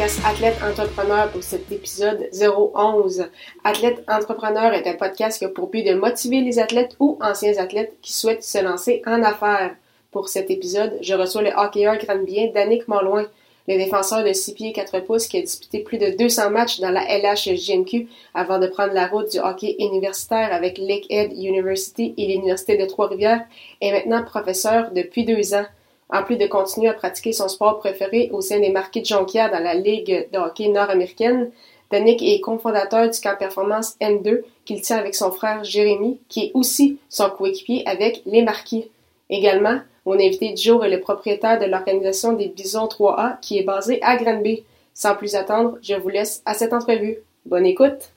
Athlète 0.00 0.56
Entrepreneur 0.62 1.30
pour 1.30 1.42
cet 1.42 1.70
épisode 1.70 2.30
011. 2.32 3.26
Athlète 3.64 4.02
Entrepreneur 4.08 4.72
est 4.72 4.88
un 4.88 4.94
podcast 4.94 5.38
qui 5.38 5.44
a 5.44 5.50
pour 5.50 5.68
but 5.68 5.82
de 5.82 5.92
motiver 5.92 6.40
les 6.40 6.58
athlètes 6.58 6.96
ou 7.00 7.18
anciens 7.20 7.58
athlètes 7.58 7.92
qui 8.00 8.14
souhaitent 8.14 8.42
se 8.42 8.64
lancer 8.64 9.02
en 9.04 9.22
affaires. 9.22 9.76
Pour 10.10 10.30
cet 10.30 10.50
épisode, 10.50 10.96
je 11.02 11.12
reçois 11.12 11.42
le 11.42 11.50
hockeyeur 11.54 11.98
bien 12.24 12.50
Danick 12.54 12.88
Morloin, 12.88 13.26
le 13.68 13.76
défenseur 13.76 14.24
de 14.24 14.32
6 14.32 14.54
pieds 14.54 14.72
4 14.72 15.00
pouces 15.00 15.26
qui 15.26 15.36
a 15.36 15.42
disputé 15.42 15.80
plus 15.80 15.98
de 15.98 16.16
200 16.16 16.48
matchs 16.48 16.80
dans 16.80 16.90
la 16.90 17.04
LHJMQ 17.18 18.08
avant 18.32 18.58
de 18.58 18.68
prendre 18.68 18.94
la 18.94 19.06
route 19.06 19.30
du 19.30 19.38
hockey 19.38 19.76
universitaire 19.78 20.50
avec 20.50 20.78
Lakehead 20.78 21.34
University 21.34 22.14
et 22.16 22.26
l'Université 22.26 22.78
de 22.78 22.86
Trois-Rivières, 22.86 23.44
est 23.82 23.92
maintenant 23.92 24.24
professeur 24.24 24.92
depuis 24.92 25.26
deux 25.26 25.52
ans. 25.52 25.66
En 26.12 26.24
plus 26.24 26.36
de 26.36 26.46
continuer 26.46 26.88
à 26.88 26.94
pratiquer 26.94 27.32
son 27.32 27.48
sport 27.48 27.78
préféré 27.78 28.30
au 28.32 28.40
sein 28.40 28.58
des 28.58 28.70
Marquis 28.70 29.00
de 29.00 29.06
Jonquière 29.06 29.50
dans 29.50 29.62
la 29.62 29.74
Ligue 29.74 30.28
de 30.32 30.38
hockey 30.38 30.68
nord-américaine, 30.68 31.50
Danick 31.90 32.22
est 32.22 32.40
cofondateur 32.40 33.08
du 33.08 33.20
camp 33.20 33.36
performance 33.36 33.96
N2 34.00 34.42
qu'il 34.64 34.80
tient 34.80 34.96
avec 34.96 35.14
son 35.14 35.30
frère 35.30 35.62
Jérémy, 35.64 36.20
qui 36.28 36.46
est 36.46 36.50
aussi 36.54 36.98
son 37.08 37.30
coéquipier 37.30 37.86
avec 37.86 38.22
les 38.26 38.42
Marquis. 38.42 38.90
Également, 39.28 39.80
mon 40.06 40.14
invité 40.14 40.52
du 40.52 40.62
jour 40.62 40.84
est 40.84 40.90
le 40.90 41.00
propriétaire 41.00 41.60
de 41.60 41.66
l'organisation 41.66 42.32
des 42.32 42.48
Bisons 42.48 42.86
3A 42.86 43.38
qui 43.40 43.58
est 43.58 43.64
basée 43.64 44.00
à 44.02 44.16
Granby. 44.16 44.64
Sans 44.94 45.14
plus 45.14 45.34
attendre, 45.34 45.78
je 45.82 45.94
vous 45.94 46.08
laisse 46.08 46.42
à 46.44 46.54
cette 46.54 46.72
entrevue. 46.72 47.18
Bonne 47.46 47.66
écoute! 47.66 48.10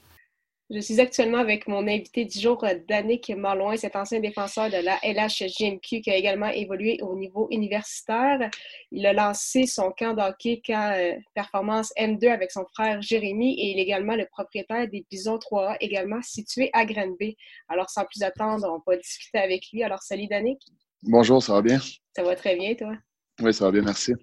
Je 0.75 0.79
suis 0.79 0.99
actuellement 0.99 1.38
avec 1.38 1.67
mon 1.67 1.88
invité 1.88 2.25
du 2.25 2.39
jour, 2.39 2.66
Danick 2.88 3.29
Marloin, 3.29 3.77
cet 3.77 3.95
ancien 3.95 4.19
défenseur 4.19 4.71
de 4.71 4.77
la 4.77 4.97
LHJMQ 5.03 6.02
qui 6.02 6.09
a 6.09 6.16
également 6.16 6.47
évolué 6.47 6.97
au 7.03 7.16
niveau 7.16 7.47
universitaire. 7.52 8.49
Il 8.91 9.05
a 9.05 9.13
lancé 9.13 9.67
son 9.67 9.91
camp 9.91 10.16
d'hockey, 10.16 10.63
camp 10.66 10.95
euh, 10.97 11.13
performance 11.35 11.94
M2 11.95 12.27
avec 12.27 12.49
son 12.49 12.66
frère 12.73 13.03
Jérémy 13.03 13.53
et 13.53 13.73
il 13.73 13.79
est 13.79 13.83
également 13.83 14.16
le 14.16 14.25
propriétaire 14.25 14.88
des 14.89 15.05
Bisons 15.11 15.38
3A, 15.38 15.77
également 15.79 16.23
situé 16.23 16.71
à 16.73 16.85
Granby. 16.85 17.38
Alors, 17.69 17.91
sans 17.91 18.05
plus 18.05 18.23
attendre, 18.23 18.67
on 18.67 18.81
va 18.89 18.97
discuter 18.97 19.38
avec 19.38 19.66
lui. 19.71 19.83
Alors, 19.83 20.01
salut 20.01 20.25
Danick! 20.25 20.59
Bonjour, 21.03 21.44
ça 21.44 21.53
va 21.53 21.61
bien? 21.61 21.79
Ça 22.16 22.23
va 22.23 22.35
très 22.35 22.55
bien, 22.55 22.73
toi? 22.73 22.94
Oui, 23.41 23.53
ça 23.53 23.66
va 23.66 23.71
bien, 23.71 23.83
merci. 23.83 24.13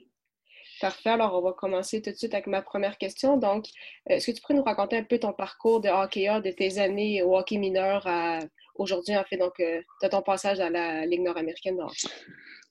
Parfait. 0.80 1.10
Alors, 1.10 1.34
on 1.34 1.42
va 1.42 1.52
commencer 1.52 2.00
tout 2.00 2.10
de 2.10 2.16
suite 2.16 2.32
avec 2.32 2.46
ma 2.46 2.62
première 2.62 2.96
question. 2.96 3.36
Donc, 3.36 3.66
euh, 4.08 4.14
est-ce 4.14 4.30
que 4.30 4.32
tu 4.32 4.40
pourrais 4.40 4.54
nous 4.54 4.62
raconter 4.62 4.96
un 4.96 5.02
peu 5.02 5.18
ton 5.18 5.32
parcours 5.32 5.80
de 5.80 5.88
hockeyeur 5.88 6.40
de 6.40 6.50
tes 6.50 6.78
années 6.78 7.22
au 7.22 7.36
hockey 7.36 7.58
mineur 7.58 8.06
à 8.06 8.38
aujourd'hui, 8.76 9.14
en 9.16 9.24
fait, 9.24 9.36
donc, 9.36 9.60
euh, 9.60 9.82
de 10.02 10.08
ton 10.08 10.22
passage 10.22 10.58
à 10.58 10.70
la 10.70 11.04
Ligue 11.04 11.22
nord-américaine 11.22 11.76
de? 11.76 11.82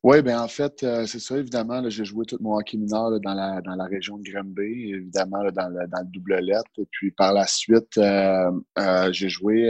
Oui, 0.01 0.21
bien, 0.23 0.41
en 0.41 0.47
fait, 0.47 0.81
euh, 0.81 1.05
c'est 1.05 1.19
ça, 1.19 1.37
évidemment. 1.37 1.87
J'ai 1.87 2.05
joué 2.05 2.25
tout 2.25 2.37
mon 2.39 2.57
hockey 2.57 2.77
mineur 2.77 3.19
dans, 3.19 3.33
la, 3.35 3.61
dans 3.61 3.75
la 3.75 3.85
région 3.85 4.17
de 4.17 4.23
Granby, 4.23 4.93
évidemment, 4.95 5.43
dans, 5.51 5.69
le, 5.69 5.87
dans 5.87 5.99
le 5.99 6.11
double 6.11 6.39
lettre. 6.39 6.71
Et 6.79 6.87
puis, 6.89 7.11
par 7.11 7.31
la 7.31 7.45
suite, 7.45 7.99
j'ai 9.11 9.29
joué 9.29 9.69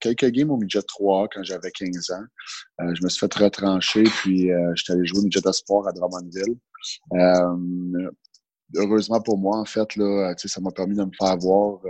quelques 0.00 0.30
games 0.30 0.50
au 0.50 0.56
midget 0.56 0.82
3 0.82 1.28
quand 1.32 1.42
j'avais 1.42 1.70
15 1.70 2.10
ans. 2.10 2.24
Euh, 2.80 2.94
je 2.94 3.02
me 3.02 3.08
suis 3.08 3.20
fait 3.20 3.34
retrancher, 3.34 4.04
puis 4.04 4.52
euh, 4.52 4.72
j'étais 4.74 4.92
allé 4.92 5.06
jouer 5.06 5.20
au 5.20 5.22
midget 5.22 5.40
sport 5.52 5.86
à 5.88 5.92
Drummondville. 5.92 6.56
Euh, 7.14 8.10
heureusement 8.74 9.20
pour 9.20 9.38
moi, 9.38 9.58
en 9.58 9.64
fait, 9.64 9.96
là, 9.96 10.34
ça 10.36 10.60
m'a 10.60 10.70
permis 10.70 10.96
de 10.96 11.04
me 11.04 11.10
faire 11.18 11.36
voir 11.38 11.80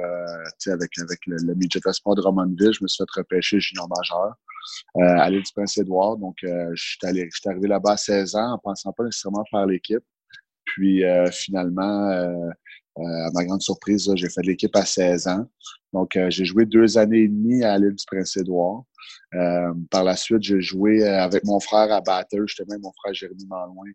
avec, 0.67 0.99
avec 0.99 1.21
le, 1.27 1.37
le 1.37 1.55
midget 1.55 1.81
sport 1.93 2.15
de 2.15 2.23
Drummondville. 2.23 2.73
Je 2.73 2.83
me 2.83 2.89
suis 2.89 3.03
fait 3.03 3.21
repêcher 3.21 3.61
junior 3.61 3.89
majeur. 3.89 4.35
Euh, 4.97 5.03
à 5.03 5.31
l'île 5.31 5.43
du 5.43 5.53
Prince-Édouard. 5.53 6.17
Donc, 6.17 6.37
euh, 6.45 6.71
je 6.75 6.83
suis 6.83 7.49
arrivé 7.49 7.69
là-bas 7.69 7.93
à 7.93 7.97
16 7.97 8.35
ans 8.35 8.53
en 8.53 8.59
pensant 8.59 8.93
pas 8.93 9.05
nécessairement 9.05 9.45
faire 9.51 9.67
l'équipe. 9.67 10.05
Puis 10.65 11.03
finalement, 11.31 12.11
à 12.11 13.31
ma 13.33 13.45
grande 13.45 13.63
surprise, 13.63 14.11
j'ai 14.17 14.29
fait 14.29 14.43
l'équipe 14.43 14.75
à 14.75 14.85
16 14.85 15.29
ans. 15.29 15.47
Donc, 15.97 16.15
euh, 16.15 16.29
j'ai 16.29 16.45
joué 16.45 16.67
deux 16.67 16.99
années 16.99 17.23
et 17.23 17.29
demie 17.29 17.65
à 17.65 17.79
l'île 17.79 17.95
du 17.95 18.05
Prince-Édouard. 18.07 18.85
Euh, 19.35 19.73
par 19.91 20.05
la 20.05 20.15
suite, 20.15 20.43
j'ai 20.43 20.61
joué 20.61 21.03
euh, 21.03 21.23
avec 21.23 21.43
mon 21.45 21.59
frère 21.59 21.91
à 21.91 22.03
Batters, 22.03 22.47
justement, 22.47 22.77
mon 22.83 22.93
frère 23.01 23.15
Jérémy 23.15 23.47
Malouin, 23.49 23.91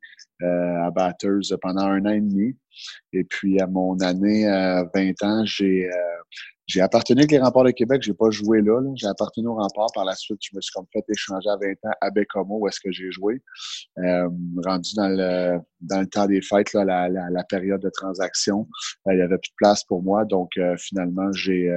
à 0.84 0.90
Batters 0.90 1.56
pendant 1.62 1.84
un 1.84 2.04
an 2.08 2.10
et 2.10 2.22
demi. 2.22 2.58
Et 3.14 3.24
puis, 3.24 3.62
à 3.62 3.68
mon 3.68 4.00
année 4.00 4.46
20 4.96 5.24
ans, 5.24 5.46
j'ai 5.46 5.88
j'ai 6.72 6.80
appartenu 6.80 7.20
avec 7.20 7.32
les 7.32 7.40
remparts 7.40 7.66
de 7.66 7.72
Québec, 7.72 8.02
j'ai 8.02 8.14
pas 8.14 8.30
joué 8.30 8.62
là. 8.62 8.80
J'ai 8.96 9.08
appartenu 9.08 9.48
aux 9.48 9.56
remparts. 9.56 9.90
Par 9.94 10.06
la 10.06 10.16
suite, 10.16 10.40
je 10.42 10.56
me 10.56 10.62
suis 10.62 10.72
comme 10.72 10.86
fait 10.94 11.04
échanger 11.10 11.50
à 11.50 11.58
20 11.58 11.72
ans 11.84 11.96
à 12.00 12.10
Bécomo, 12.12 12.60
où 12.60 12.68
est-ce 12.68 12.80
que 12.80 12.92
j'ai 12.92 13.12
joué. 13.12 13.42
rendu 13.98 14.96
dans 14.96 15.10
le 15.10 15.60
dans 15.82 16.00
le 16.00 16.08
temps 16.08 16.28
des 16.28 16.42
fêtes, 16.42 16.72
là, 16.74 16.86
la, 16.86 17.10
la, 17.10 17.44
période 17.44 17.82
de 17.82 17.90
transaction, 17.90 18.68
il 19.08 19.18
y 19.18 19.22
avait 19.22 19.38
plus 19.38 19.50
de 19.50 19.56
place 19.58 19.84
pour 19.84 20.02
moi. 20.02 20.24
Donc, 20.24 20.52
finalement, 20.78 21.32
j'ai 21.34 21.70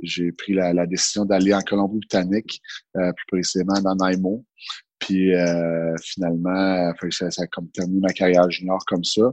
j'ai 0.00 0.32
pris 0.32 0.54
la, 0.54 0.86
décision 0.86 1.24
d'aller 1.24 1.54
en 1.54 1.60
Colombie-Britannique, 1.60 2.60
euh, 2.96 3.12
plus 3.12 3.26
précisément 3.26 3.80
dans 3.80 3.94
Naimo. 3.94 4.44
Puis 4.98 5.34
euh, 5.34 5.94
finalement, 6.02 6.92
ça, 7.10 7.30
ça, 7.30 7.42
a 7.42 7.46
comme 7.46 7.68
terminé 7.70 8.00
ma 8.00 8.12
carrière 8.12 8.50
junior 8.50 8.82
comme 8.86 9.04
ça. 9.04 9.30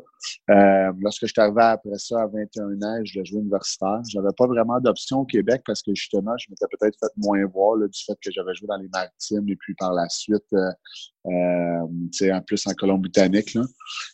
Euh, 0.49 0.91
lorsque 0.99 1.21
je 1.21 1.27
suis 1.27 1.41
arrivé 1.41 1.61
après 1.61 1.97
ça, 1.97 2.21
à 2.21 2.27
21 2.27 2.81
ans, 2.81 2.99
je 3.03 3.13
devais 3.13 3.25
jouer 3.25 3.39
universitaire. 3.39 4.01
J'avais 4.09 4.33
pas 4.37 4.45
vraiment 4.45 4.79
d'option 4.81 5.19
au 5.19 5.25
Québec 5.25 5.61
parce 5.65 5.81
que 5.81 5.95
justement, 5.95 6.33
je 6.37 6.47
m'étais 6.49 6.65
peut-être 6.69 6.97
fait 6.99 7.11
moins 7.17 7.45
voir 7.45 7.77
là, 7.77 7.87
du 7.87 8.03
fait 8.03 8.15
que 8.21 8.29
j'avais 8.29 8.53
joué 8.55 8.67
dans 8.67 8.77
les 8.77 8.89
maritimes 8.89 9.47
et 9.47 9.55
puis 9.55 9.73
par 9.75 9.93
la 9.93 10.07
suite, 10.09 10.43
euh, 10.53 10.71
euh 11.27 12.31
en 12.33 12.41
plus 12.41 12.67
en 12.67 12.73
Colombie-Britannique. 12.73 13.57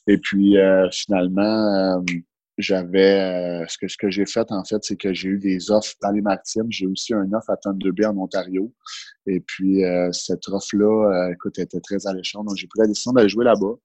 Et 0.07 0.17
puis 0.19 0.55
finalement, 0.91 2.03
j'avais 2.59 3.61
euh, 3.61 3.65
ce 3.69 3.77
que 3.77 3.87
ce 3.87 3.95
que 3.97 4.09
j'ai 4.09 4.25
fait 4.25 4.51
en 4.51 4.63
fait, 4.65 4.83
c'est 4.83 4.97
que 4.97 5.13
j'ai 5.13 5.29
eu 5.29 5.39
des 5.39 5.71
offres 5.71 5.95
dans 6.01 6.11
les 6.11 6.21
maritimes. 6.21 6.67
J'ai 6.69 6.87
aussi 6.87 7.13
un 7.13 7.31
offre 7.31 7.49
à 7.49 7.57
Thunder 7.57 7.91
Bay 7.93 8.05
en 8.05 8.17
Ontario. 8.17 8.73
Et 9.27 9.39
puis 9.39 9.85
euh, 9.85 10.11
cette 10.11 10.47
offre-là, 10.49 11.27
euh, 11.29 11.33
écoute, 11.33 11.57
était 11.57 11.79
très 11.79 12.05
alléchante. 12.05 12.47
Donc 12.47 12.57
j'ai 12.57 12.67
pris 12.67 12.81
la 12.81 12.87
décision 12.87 13.13
d'aller 13.13 13.29
jouer 13.29 13.45
là-bas. 13.45 13.75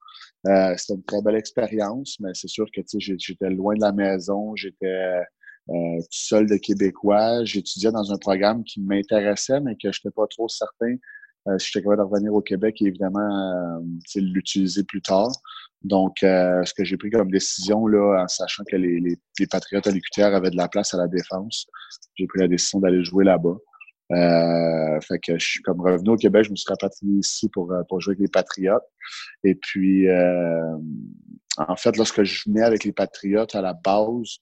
C'était 0.76 0.94
une 0.94 1.04
très 1.04 1.22
belle 1.22 1.36
expérience, 1.36 2.18
mais 2.20 2.30
c'est 2.34 2.48
sûr 2.48 2.66
que 2.74 2.82
j'étais 2.98 3.48
loin 3.48 3.74
de 3.76 3.80
la 3.80 3.92
maison, 3.92 4.54
j'étais 4.56 5.22
tout 5.66 6.06
seul 6.10 6.46
de 6.46 6.56
Québécois. 6.56 7.44
J'étudiais 7.44 7.92
dans 7.92 8.12
un 8.12 8.18
programme 8.18 8.62
qui 8.64 8.82
m'intéressait, 8.82 9.60
mais 9.60 9.74
que 9.74 9.90
je 9.90 10.00
n'étais 10.00 10.14
pas 10.14 10.26
trop 10.26 10.48
certain 10.48 10.96
si 11.58 11.70
j'étais 11.72 11.82
capable 11.82 12.02
de 12.02 12.08
revenir 12.08 12.34
au 12.34 12.42
Québec 12.42 12.76
et 12.82 12.86
évidemment 12.86 13.80
l'utiliser 14.16 14.84
plus 14.84 15.00
tard. 15.00 15.32
Donc, 15.84 16.22
euh, 16.22 16.64
ce 16.64 16.72
que 16.72 16.82
j'ai 16.82 16.96
pris 16.96 17.10
comme 17.10 17.30
décision, 17.30 17.86
là, 17.86 18.22
en 18.24 18.28
sachant 18.28 18.64
que 18.64 18.76
les, 18.76 19.00
les, 19.00 19.18
les 19.38 19.46
Patriotes 19.46 19.86
à 19.86 19.90
l'UQTR 19.90 20.34
avaient 20.34 20.50
de 20.50 20.56
la 20.56 20.68
place 20.68 20.94
à 20.94 20.96
la 20.96 21.06
défense, 21.06 21.66
j'ai 22.16 22.26
pris 22.26 22.40
la 22.40 22.48
décision 22.48 22.80
d'aller 22.80 23.04
jouer 23.04 23.24
là-bas. 23.24 23.56
Euh, 24.12 25.00
fait 25.00 25.18
que 25.18 25.38
je 25.38 25.46
suis 25.46 25.62
comme 25.62 25.80
revenu 25.80 26.10
au 26.10 26.16
Québec, 26.16 26.44
je 26.44 26.50
me 26.50 26.56
suis 26.56 26.68
rapatrié 26.68 27.18
ici 27.18 27.48
pour, 27.48 27.72
euh, 27.72 27.82
pour 27.88 28.00
jouer 28.00 28.12
avec 28.12 28.20
les 28.20 28.28
Patriotes. 28.28 28.84
Et 29.44 29.54
puis, 29.54 30.08
euh, 30.08 30.76
en 31.56 31.76
fait, 31.76 31.96
lorsque 31.96 32.22
je 32.22 32.42
venais 32.46 32.62
avec 32.62 32.84
les 32.84 32.92
Patriotes 32.92 33.54
à 33.54 33.62
la 33.62 33.74
base, 33.74 34.38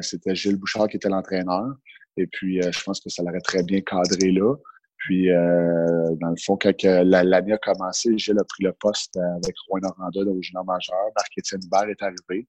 c'était 0.00 0.34
Gilles 0.34 0.56
Bouchard 0.56 0.88
qui 0.88 0.96
était 0.96 1.08
l'entraîneur. 1.08 1.68
Et 2.16 2.26
puis, 2.26 2.60
je 2.60 2.82
pense 2.82 2.98
que 3.00 3.08
ça 3.10 3.22
l'aurait 3.22 3.40
très 3.40 3.62
bien 3.62 3.80
cadré 3.80 4.32
là. 4.32 4.56
Puis, 4.98 5.30
euh, 5.30 6.14
dans 6.20 6.30
le 6.30 6.36
fond, 6.44 6.58
quand 6.60 6.74
l'année 6.82 7.52
a 7.52 7.58
commencé, 7.58 8.16
Gilles 8.18 8.38
a 8.38 8.44
pris 8.44 8.64
le 8.64 8.72
poste 8.72 9.16
avec 9.16 9.54
Rouen 9.68 9.80
Noranda, 9.80 10.20
le 10.22 10.42
junior 10.42 10.64
majeur. 10.64 10.96
Marc-Étienne 11.16 11.60
Hubert 11.64 11.88
est 11.88 12.02
arrivé. 12.02 12.48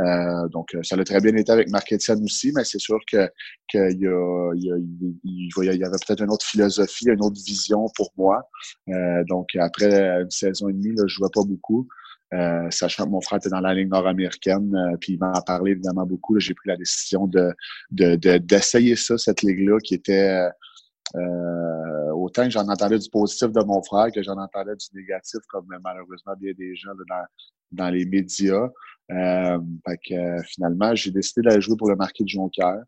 Euh, 0.00 0.48
donc, 0.48 0.76
ça 0.82 0.96
a 0.96 1.04
très 1.04 1.20
bien 1.20 1.34
été 1.36 1.50
avec 1.50 1.70
Marc-Étienne 1.70 2.22
aussi, 2.22 2.52
mais 2.54 2.64
c'est 2.64 2.78
sûr 2.78 2.98
que 3.10 3.28
qu'il 3.68 3.80
y, 3.80 3.94
il 3.94 4.00
y, 4.02 4.08
a, 4.08 5.72
il 5.72 5.80
y 5.80 5.84
avait 5.84 5.96
peut-être 6.06 6.22
une 6.22 6.30
autre 6.30 6.46
philosophie, 6.46 7.06
une 7.08 7.22
autre 7.22 7.40
vision 7.44 7.86
pour 7.96 8.12
moi. 8.16 8.48
Euh, 8.88 9.24
donc, 9.28 9.48
après 9.58 10.20
une 10.20 10.30
saison 10.30 10.68
et 10.68 10.72
demie, 10.72 10.94
là, 10.96 11.04
je 11.06 11.14
jouais 11.14 11.28
pas 11.32 11.44
beaucoup. 11.44 11.86
Euh, 12.34 12.70
sachant 12.70 13.06
que 13.06 13.10
mon 13.10 13.22
frère 13.22 13.38
était 13.38 13.48
dans 13.48 13.60
la 13.60 13.72
ligne 13.72 13.88
nord-américaine, 13.88 14.74
euh, 14.74 14.96
puis 15.00 15.14
il 15.14 15.18
m'en 15.18 15.32
a 15.32 15.40
parlé 15.40 15.70
évidemment 15.72 16.04
beaucoup. 16.04 16.38
J'ai 16.38 16.52
pris 16.52 16.68
la 16.68 16.76
décision 16.76 17.26
de 17.26 17.54
d'essayer 17.90 18.18
de, 18.18 18.36
d'essayer 18.38 18.96
ça, 18.96 19.16
cette 19.16 19.40
ligue-là, 19.40 19.78
qui 19.82 19.94
était 19.94 20.46
Euh, 21.16 22.10
autant 22.12 22.44
que 22.44 22.50
j'en 22.50 22.68
entendais 22.68 22.98
du 22.98 23.08
positif 23.08 23.50
de 23.50 23.64
mon 23.64 23.82
frère 23.82 24.12
que 24.12 24.22
j'en 24.22 24.36
entendais 24.36 24.76
du 24.76 24.86
négatif, 25.00 25.40
comme 25.48 25.66
malheureusement 25.82 26.34
bien 26.38 26.52
des 26.56 26.76
gens 26.76 26.90
dans, 27.08 27.24
dans 27.72 27.90
les 27.90 28.04
médias. 28.04 28.68
Euh, 29.10 29.58
fait 29.86 29.98
que, 30.06 30.42
finalement, 30.44 30.94
j'ai 30.94 31.10
décidé 31.10 31.48
d'aller 31.48 31.60
jouer 31.60 31.76
pour 31.76 31.88
le 31.88 31.96
marquis 31.96 32.24
de 32.24 32.28
Jonquière. 32.28 32.82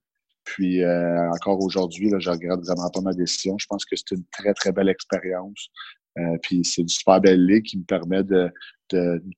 Puis 0.45 0.83
euh, 0.83 1.31
encore 1.31 1.63
aujourd'hui, 1.63 2.11
je 2.19 2.31
regrette 2.31 2.61
vraiment 2.61 2.91
pas 2.91 3.01
ma 3.01 3.13
décision. 3.13 3.57
Je 3.59 3.67
pense 3.67 3.85
que 3.85 3.97
c'est 3.97 4.11
une 4.13 4.25
très, 4.33 4.53
très 4.55 4.73
belle 4.73 4.89
expérience. 4.89 5.69
Euh, 6.19 6.37
puis 6.43 6.65
c'est 6.65 6.83
du 6.83 6.93
super 6.93 7.21
belle 7.21 7.45
ligue 7.47 7.65
qui 7.65 7.79
me 7.79 7.85
permet 7.85 8.23
de, 8.25 8.51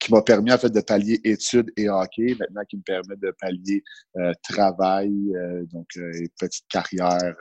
qui 0.01 0.11
m'a 0.11 0.23
permis 0.23 0.51
en 0.51 0.57
fait 0.57 0.71
de 0.71 0.81
pallier 0.81 1.21
études 1.25 1.71
et 1.77 1.89
hockey, 1.89 2.35
maintenant 2.41 2.63
qui 2.69 2.79
me 2.79 2.83
permet 2.83 3.17
de 3.17 3.35
pallier 3.39 3.83
euh, 4.17 4.33
travail, 4.43 5.13
euh, 5.35 5.65
donc 5.67 5.87
et 5.97 6.29
petite 6.39 6.67
carrière 6.69 7.35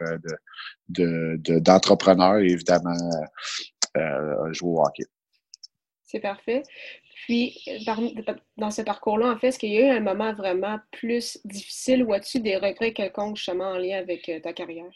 de, 0.90 1.38
de, 1.38 1.60
d'entrepreneur 1.60 2.40
et 2.40 2.48
évidemment 2.48 2.98
jouer 4.52 4.70
au 4.70 4.82
hockey. 4.82 5.06
C'est 6.04 6.20
parfait. 6.20 6.64
Puis, 7.26 7.58
dans 8.58 8.72
ce 8.72 8.82
parcours-là, 8.82 9.32
en 9.32 9.38
fait, 9.38 9.48
est-ce 9.48 9.60
qu'il 9.60 9.72
y 9.72 9.78
a 9.78 9.88
eu 9.88 9.98
un 9.98 10.02
moment 10.02 10.34
vraiment 10.34 10.80
plus 10.92 11.40
difficile 11.46 12.04
ou 12.04 12.12
as-tu 12.12 12.42
des 12.42 12.58
regrets 12.58 12.92
quelconques 12.92 13.38
justement 13.38 13.70
en 13.70 13.78
lien 13.78 14.00
avec 14.00 14.30
ta 14.44 14.52
carrière? 14.52 14.92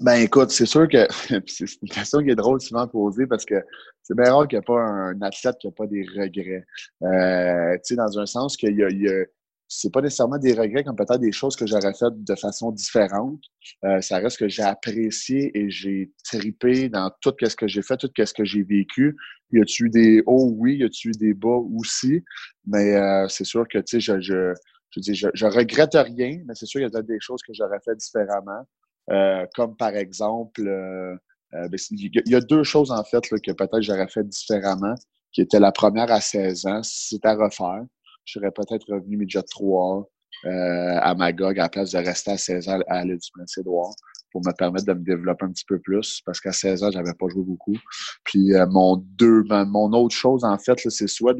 Ben 0.00 0.14
écoute, 0.14 0.50
c'est 0.50 0.66
sûr 0.66 0.88
que 0.88 1.06
c'est 1.46 1.82
une 1.82 1.88
question 1.88 2.22
qui 2.22 2.30
est 2.30 2.36
drôle 2.36 2.60
souvent 2.60 2.86
posée 2.86 3.26
parce 3.26 3.44
que 3.44 3.56
c'est 4.02 4.16
bien 4.16 4.32
rare 4.32 4.46
qu'il 4.46 4.58
n'y 4.58 4.62
ait 4.62 4.66
pas 4.66 4.80
un 4.80 5.20
athlète 5.22 5.56
qui 5.60 5.66
n'a 5.66 5.72
pas 5.72 5.86
des 5.86 6.06
regrets. 6.16 6.64
Euh, 7.02 7.74
tu 7.78 7.80
sais, 7.82 7.96
dans 7.96 8.18
un 8.18 8.26
sens 8.26 8.56
qu'il 8.56 8.76
y 8.76 8.84
a, 8.84 8.90
il 8.90 9.02
y 9.02 9.08
a 9.08 9.24
c'est 9.68 9.92
pas 9.92 10.00
nécessairement 10.00 10.38
des 10.38 10.54
regrets 10.54 10.82
comme 10.82 10.96
peut-être 10.96 11.20
des 11.20 11.32
choses 11.32 11.54
que 11.54 11.66
j'aurais 11.66 11.92
faites 11.92 12.24
de 12.24 12.34
façon 12.34 12.72
différente. 12.72 13.40
Euh, 13.84 14.00
ça 14.00 14.16
reste 14.18 14.38
que 14.38 14.48
j'ai 14.48 14.62
apprécié 14.62 15.56
et 15.56 15.68
j'ai 15.70 16.10
tripé 16.24 16.88
dans 16.88 17.10
tout 17.20 17.34
ce 17.42 17.54
que 17.54 17.68
j'ai 17.68 17.82
fait, 17.82 17.98
tout 17.98 18.10
ce 18.16 18.32
que 18.32 18.44
j'ai 18.44 18.62
vécu. 18.62 19.14
Y 19.52 19.60
a-tu 19.60 19.86
eu 19.86 19.90
des 19.90 20.22
hauts? 20.26 20.54
Oui. 20.56 20.78
Y 20.78 20.84
a-tu 20.84 21.08
eu 21.08 21.12
des 21.12 21.34
bas? 21.34 21.60
Aussi? 21.76 22.24
Mais 22.66 22.96
euh, 22.96 23.28
c'est 23.28 23.44
sûr 23.44 23.68
que, 23.68 23.78
tu 23.78 24.00
sais, 24.00 24.00
je, 24.00 24.20
je, 24.20 24.54
je, 24.90 25.00
dis, 25.00 25.14
je, 25.14 25.28
je 25.34 25.46
regrette 25.46 25.94
rien, 25.94 26.40
mais 26.46 26.54
c'est 26.54 26.66
sûr 26.66 26.80
qu'il 26.80 26.90
y 26.90 26.96
a 26.96 27.02
des 27.02 27.20
choses 27.20 27.42
que 27.46 27.52
j'aurais 27.52 27.80
fait 27.84 27.94
différemment. 27.94 28.66
Euh, 29.10 29.46
comme 29.54 29.76
par 29.76 29.96
exemple, 29.96 30.66
euh, 30.66 31.14
euh, 31.54 31.68
ben, 31.68 31.78
il 31.90 32.22
y, 32.26 32.34
a 32.34 32.40
deux 32.40 32.62
choses 32.62 32.90
en 32.90 33.02
fait 33.04 33.30
là, 33.30 33.38
que 33.38 33.52
peut-être 33.52 33.80
j'aurais 33.80 34.08
fait 34.08 34.24
différemment, 34.24 34.94
qui 35.32 35.40
était 35.40 35.60
la 35.60 35.72
première 35.72 36.10
à 36.12 36.20
16 36.20 36.66
ans. 36.66 36.82
Si 36.82 37.14
c'était 37.14 37.28
à 37.28 37.34
refaire, 37.36 37.84
je 38.24 38.38
serais 38.38 38.50
peut-être 38.50 38.92
revenu 38.92 39.16
midget 39.16 39.42
3 39.42 40.08
euh, 40.44 40.98
à 41.00 41.14
Magog 41.14 41.58
à 41.58 41.62
la 41.62 41.68
place 41.70 41.92
de 41.92 41.98
rester 41.98 42.32
à 42.32 42.36
16 42.36 42.68
ans 42.68 42.78
à 42.86 43.04
l'île 43.04 43.18
du 43.18 43.30
Prince-Édouard 43.32 43.94
pour 44.30 44.42
me 44.44 44.52
permettre 44.52 44.84
de 44.84 44.92
me 44.92 45.02
développer 45.02 45.46
un 45.46 45.52
petit 45.52 45.64
peu 45.66 45.78
plus 45.78 46.20
parce 46.26 46.38
qu'à 46.38 46.52
16 46.52 46.82
ans, 46.84 46.90
j'avais 46.90 47.14
pas 47.18 47.28
joué 47.28 47.42
beaucoup. 47.42 47.76
Puis 48.24 48.50
mon 48.68 48.96
deux, 48.96 49.42
mon 49.48 49.90
autre 49.94 50.14
chose 50.14 50.44
en 50.44 50.58
fait, 50.58 50.78
c'est 50.90 51.08
soit 51.08 51.34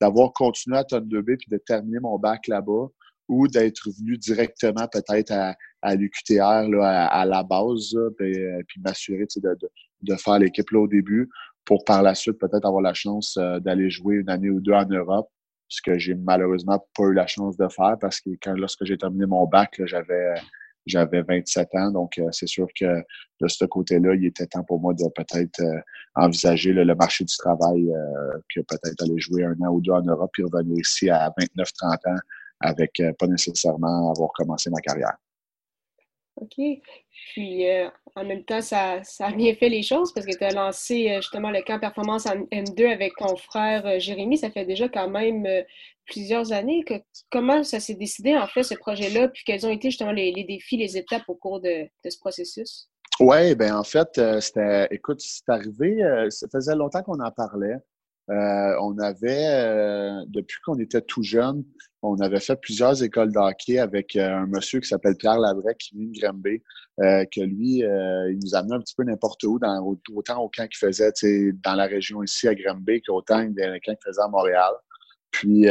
d'avoir 0.00 0.32
continué 0.34 0.78
à 0.78 0.84
Tonne 0.84 1.08
2B 1.08 1.36
puis 1.36 1.50
de 1.50 1.58
terminer 1.58 1.98
mon 1.98 2.16
bac 2.16 2.46
là-bas 2.46 2.86
ou 3.26 3.48
d'être 3.48 3.90
venu 3.98 4.16
directement 4.16 4.86
peut-être 4.88 5.32
à, 5.32 5.54
à 5.82 5.94
l'UQTR 5.94 6.68
là, 6.68 7.06
à, 7.06 7.24
la 7.24 7.42
base, 7.42 7.96
puis, 8.16 8.38
euh, 8.38 8.60
puis 8.66 8.80
m'assurer 8.80 9.26
de, 9.36 9.54
de, 9.54 9.70
de, 10.02 10.16
faire 10.16 10.38
l'équipe 10.38 10.70
là 10.70 10.80
au 10.80 10.88
début 10.88 11.28
pour 11.64 11.84
par 11.84 12.02
la 12.02 12.14
suite 12.14 12.38
peut-être 12.38 12.66
avoir 12.66 12.82
la 12.82 12.94
chance 12.94 13.36
euh, 13.36 13.60
d'aller 13.60 13.90
jouer 13.90 14.16
une 14.16 14.30
année 14.30 14.50
ou 14.50 14.60
deux 14.60 14.72
en 14.72 14.86
Europe, 14.86 15.28
ce 15.68 15.82
que 15.82 15.98
j'ai 15.98 16.14
malheureusement 16.14 16.84
pas 16.96 17.04
eu 17.04 17.14
la 17.14 17.26
chance 17.26 17.56
de 17.56 17.68
faire 17.68 17.96
parce 18.00 18.20
que 18.20 18.30
quand 18.42 18.54
lorsque 18.54 18.84
j'ai 18.84 18.96
terminé 18.96 19.26
mon 19.26 19.46
bac, 19.46 19.80
j'avais 19.84 20.34
j'avais 20.86 21.20
27 21.20 21.68
ans, 21.74 21.90
donc 21.90 22.16
euh, 22.16 22.28
c'est 22.32 22.46
sûr 22.46 22.66
que 22.74 22.86
de 23.42 23.48
ce 23.48 23.66
côté-là, 23.66 24.14
il 24.14 24.24
était 24.24 24.46
temps 24.46 24.64
pour 24.64 24.80
moi 24.80 24.94
de 24.94 25.04
peut-être 25.14 25.62
envisager 26.14 26.72
le 26.72 26.94
marché 26.94 27.24
du 27.24 27.36
travail, 27.36 27.92
que 28.54 28.60
peut-être 28.62 29.02
aller 29.02 29.18
jouer 29.18 29.44
un 29.44 29.52
an 29.60 29.68
ou 29.68 29.82
deux 29.82 29.92
en 29.92 30.02
Europe 30.02 30.30
puis 30.32 30.42
revenir 30.44 30.78
ici 30.78 31.10
à 31.10 31.30
29-30 31.38 32.10
ans 32.10 32.18
avec 32.60 33.02
pas 33.18 33.26
nécessairement 33.26 34.10
avoir 34.10 34.30
commencé 34.32 34.70
ma 34.70 34.80
carrière. 34.80 35.18
OK. 36.40 36.56
Puis 37.32 37.68
euh, 37.68 37.88
en 38.14 38.24
même 38.24 38.44
temps, 38.44 38.60
ça, 38.60 39.02
ça, 39.02 39.26
a 39.26 39.32
bien 39.32 39.54
fait 39.54 39.68
les 39.68 39.82
choses 39.82 40.12
parce 40.12 40.26
que 40.26 40.36
tu 40.36 40.44
as 40.44 40.52
lancé 40.52 41.10
euh, 41.10 41.16
justement 41.16 41.50
le 41.50 41.62
camp 41.62 41.78
performance 41.78 42.26
en 42.26 42.36
M2 42.46 42.92
avec 42.92 43.12
ton 43.16 43.36
frère 43.36 43.86
euh, 43.86 43.98
Jérémy. 43.98 44.38
Ça 44.38 44.50
fait 44.50 44.64
déjà 44.64 44.88
quand 44.88 45.08
même 45.08 45.46
plusieurs 46.06 46.52
années. 46.52 46.84
Que, 46.84 46.94
comment 47.30 47.64
ça 47.64 47.80
s'est 47.80 47.94
décidé 47.94 48.36
en 48.36 48.46
fait 48.46 48.62
ce 48.62 48.74
projet-là? 48.74 49.28
Puis 49.28 49.42
quels 49.44 49.66
ont 49.66 49.70
été 49.70 49.90
justement 49.90 50.12
les, 50.12 50.32
défis, 50.44 50.76
les 50.76 50.96
étapes 50.96 51.28
au 51.28 51.34
cours 51.34 51.60
de, 51.60 51.88
ce 52.08 52.18
processus? 52.18 52.88
Oui, 53.20 53.54
ben 53.56 53.74
en 53.74 53.82
fait, 53.82 54.20
c'était, 54.40 54.86
écoute, 54.92 55.20
c'est 55.20 55.48
arrivé, 55.48 55.98
ça 56.30 56.46
faisait 56.52 56.76
longtemps 56.76 57.02
qu'on 57.02 57.18
en 57.18 57.32
parlait. 57.32 57.78
Euh, 58.30 58.76
on 58.82 58.98
avait, 58.98 59.46
euh, 59.48 60.22
depuis 60.28 60.58
qu'on 60.64 60.78
était 60.78 61.00
tout 61.00 61.22
jeune, 61.22 61.64
on 62.02 62.20
avait 62.20 62.40
fait 62.40 62.56
plusieurs 62.60 63.02
écoles 63.02 63.32
d'hockey 63.32 63.78
avec 63.78 64.16
euh, 64.16 64.28
un 64.28 64.46
monsieur 64.46 64.80
qui 64.80 64.88
s'appelle 64.88 65.16
Pierre 65.16 65.38
Labrec, 65.38 65.78
qui 65.78 65.96
vient 65.96 66.08
de 66.08 66.18
Granby, 66.20 66.62
que 66.98 67.40
lui, 67.40 67.78
il 67.78 68.38
nous 68.42 68.54
amenait 68.54 68.74
un 68.74 68.80
petit 68.80 68.94
peu 68.96 69.04
n'importe 69.04 69.42
où, 69.44 69.58
dans, 69.58 69.96
autant 70.14 70.42
au 70.42 70.48
camp 70.48 70.66
qu'il 70.68 70.78
faisait 70.78 71.12
dans 71.64 71.74
la 71.74 71.86
région 71.86 72.22
ici 72.24 72.48
à 72.48 72.54
Granby 72.54 73.02
qu'autant 73.02 73.40
le 73.42 73.78
camp 73.84 73.94
qu'il 73.94 74.04
faisait 74.04 74.20
à 74.20 74.28
Montréal. 74.28 74.72
Puis 75.30 75.68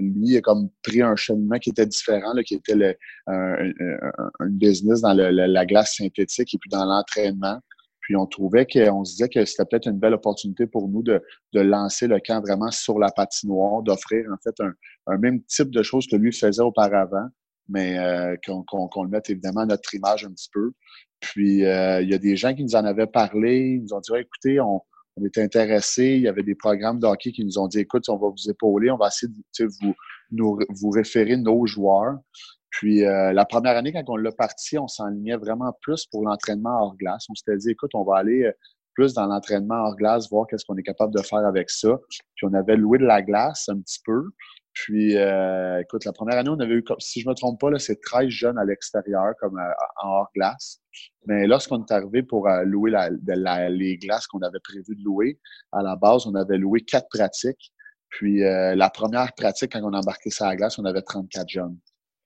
lui 0.00 0.36
a 0.36 0.40
comme 0.42 0.70
pris 0.82 1.02
un 1.02 1.16
cheminement 1.16 1.58
qui 1.58 1.68
était 1.70 1.84
différent, 1.84 2.32
là, 2.32 2.42
qui 2.42 2.54
était 2.54 2.74
le, 2.74 2.94
un, 3.26 4.48
business 4.48 5.02
dans 5.02 5.12
la 5.12 5.66
glace 5.66 5.96
synthétique 5.96 6.54
et 6.54 6.58
puis 6.58 6.70
dans 6.70 6.86
l'entraînement. 6.86 7.60
Puis 8.06 8.14
on 8.14 8.26
trouvait 8.26 8.66
qu'on 8.66 9.04
se 9.04 9.16
disait 9.16 9.28
que 9.28 9.44
c'était 9.44 9.64
peut-être 9.64 9.88
une 9.88 9.98
belle 9.98 10.14
opportunité 10.14 10.68
pour 10.68 10.88
nous 10.88 11.02
de, 11.02 11.20
de 11.52 11.60
lancer 11.60 12.06
le 12.06 12.20
camp 12.20 12.40
vraiment 12.40 12.70
sur 12.70 13.00
la 13.00 13.10
patinoire, 13.10 13.82
d'offrir 13.82 14.26
en 14.32 14.36
fait 14.44 14.54
un, 14.60 14.72
un, 15.08 15.18
même 15.18 15.42
type 15.42 15.72
de 15.72 15.82
choses 15.82 16.06
que 16.06 16.14
lui 16.14 16.32
faisait 16.32 16.62
auparavant, 16.62 17.26
mais 17.68 17.98
euh, 17.98 18.36
qu'on 18.44 19.02
le 19.02 19.08
mette 19.08 19.28
évidemment 19.28 19.62
à 19.62 19.66
notre 19.66 19.92
image 19.92 20.24
un 20.24 20.30
petit 20.30 20.48
peu. 20.52 20.70
Puis 21.18 21.64
euh, 21.64 22.00
il 22.00 22.08
y 22.08 22.14
a 22.14 22.18
des 22.18 22.36
gens 22.36 22.54
qui 22.54 22.62
nous 22.62 22.76
en 22.76 22.84
avaient 22.84 23.08
parlé, 23.08 23.70
ils 23.74 23.82
nous 23.82 23.92
ont 23.92 23.98
dit 23.98 24.12
écoutez, 24.16 24.60
on, 24.60 24.80
on 25.16 25.24
était 25.26 25.42
intéressés, 25.42 26.14
il 26.14 26.22
y 26.22 26.28
avait 26.28 26.44
des 26.44 26.54
programmes 26.54 27.00
de 27.00 27.06
hockey 27.06 27.32
qui 27.32 27.44
nous 27.44 27.58
ont 27.58 27.66
dit 27.66 27.80
écoute, 27.80 28.08
on 28.08 28.18
va 28.18 28.28
vous 28.28 28.48
épauler, 28.48 28.92
on 28.92 28.98
va 28.98 29.08
essayer 29.08 29.32
de 29.32 29.68
vous, 29.82 29.94
nous, 30.30 30.60
vous 30.80 30.90
référer 30.90 31.36
nos 31.36 31.66
joueurs. 31.66 32.18
Puis 32.76 33.06
euh, 33.06 33.32
la 33.32 33.46
première 33.46 33.74
année, 33.78 33.90
quand 33.90 34.04
on 34.08 34.16
l'a 34.16 34.32
parti, 34.32 34.78
on 34.78 34.86
s'enlignait 34.86 35.38
vraiment 35.38 35.74
plus 35.80 36.04
pour 36.04 36.22
l'entraînement 36.22 36.78
hors 36.78 36.96
glace. 36.96 37.24
On 37.30 37.34
s'était 37.34 37.56
dit, 37.56 37.70
écoute, 37.70 37.92
on 37.94 38.04
va 38.04 38.18
aller 38.18 38.42
euh, 38.42 38.52
plus 38.92 39.14
dans 39.14 39.24
l'entraînement 39.24 39.76
hors 39.76 39.96
glace, 39.96 40.28
voir 40.30 40.46
qu'est-ce 40.46 40.66
qu'on 40.66 40.76
est 40.76 40.82
capable 40.82 41.14
de 41.14 41.22
faire 41.22 41.38
avec 41.38 41.70
ça. 41.70 41.96
Puis 42.34 42.46
on 42.46 42.52
avait 42.52 42.76
loué 42.76 42.98
de 42.98 43.06
la 43.06 43.22
glace 43.22 43.70
un 43.70 43.80
petit 43.80 44.00
peu. 44.04 44.24
Puis, 44.74 45.16
euh, 45.16 45.80
écoute, 45.80 46.04
la 46.04 46.12
première 46.12 46.36
année, 46.36 46.50
on 46.50 46.60
avait 46.60 46.74
eu, 46.74 46.84
si 46.98 47.22
je 47.22 47.28
me 47.30 47.32
trompe 47.32 47.58
pas, 47.58 47.70
c'est 47.78 47.98
13 47.98 48.28
jeunes 48.28 48.58
à 48.58 48.64
l'extérieur, 48.66 49.32
comme 49.40 49.58
en 50.02 50.08
hors 50.08 50.28
glace. 50.34 50.82
Mais 51.24 51.46
lorsqu'on 51.46 51.82
est 51.82 51.90
arrivé 51.90 52.22
pour 52.22 52.46
louer 52.64 52.90
la, 52.90 53.70
les 53.70 53.96
glaces 53.96 54.26
qu'on 54.26 54.42
avait 54.42 54.60
prévu 54.62 54.94
de 54.94 55.02
louer, 55.02 55.40
à 55.72 55.82
la 55.82 55.96
base, 55.96 56.26
on 56.26 56.34
avait 56.34 56.58
loué 56.58 56.82
quatre 56.82 57.08
pratiques. 57.08 57.72
Puis, 58.10 58.40
la 58.40 58.90
première 58.90 59.32
pratique, 59.32 59.72
quand 59.72 59.80
on 59.82 59.94
a 59.94 59.98
embarqué 60.00 60.28
sur 60.28 60.44
la 60.44 60.56
glace, 60.56 60.78
on 60.78 60.84
avait 60.84 61.00
34 61.00 61.48
jeunes. 61.48 61.78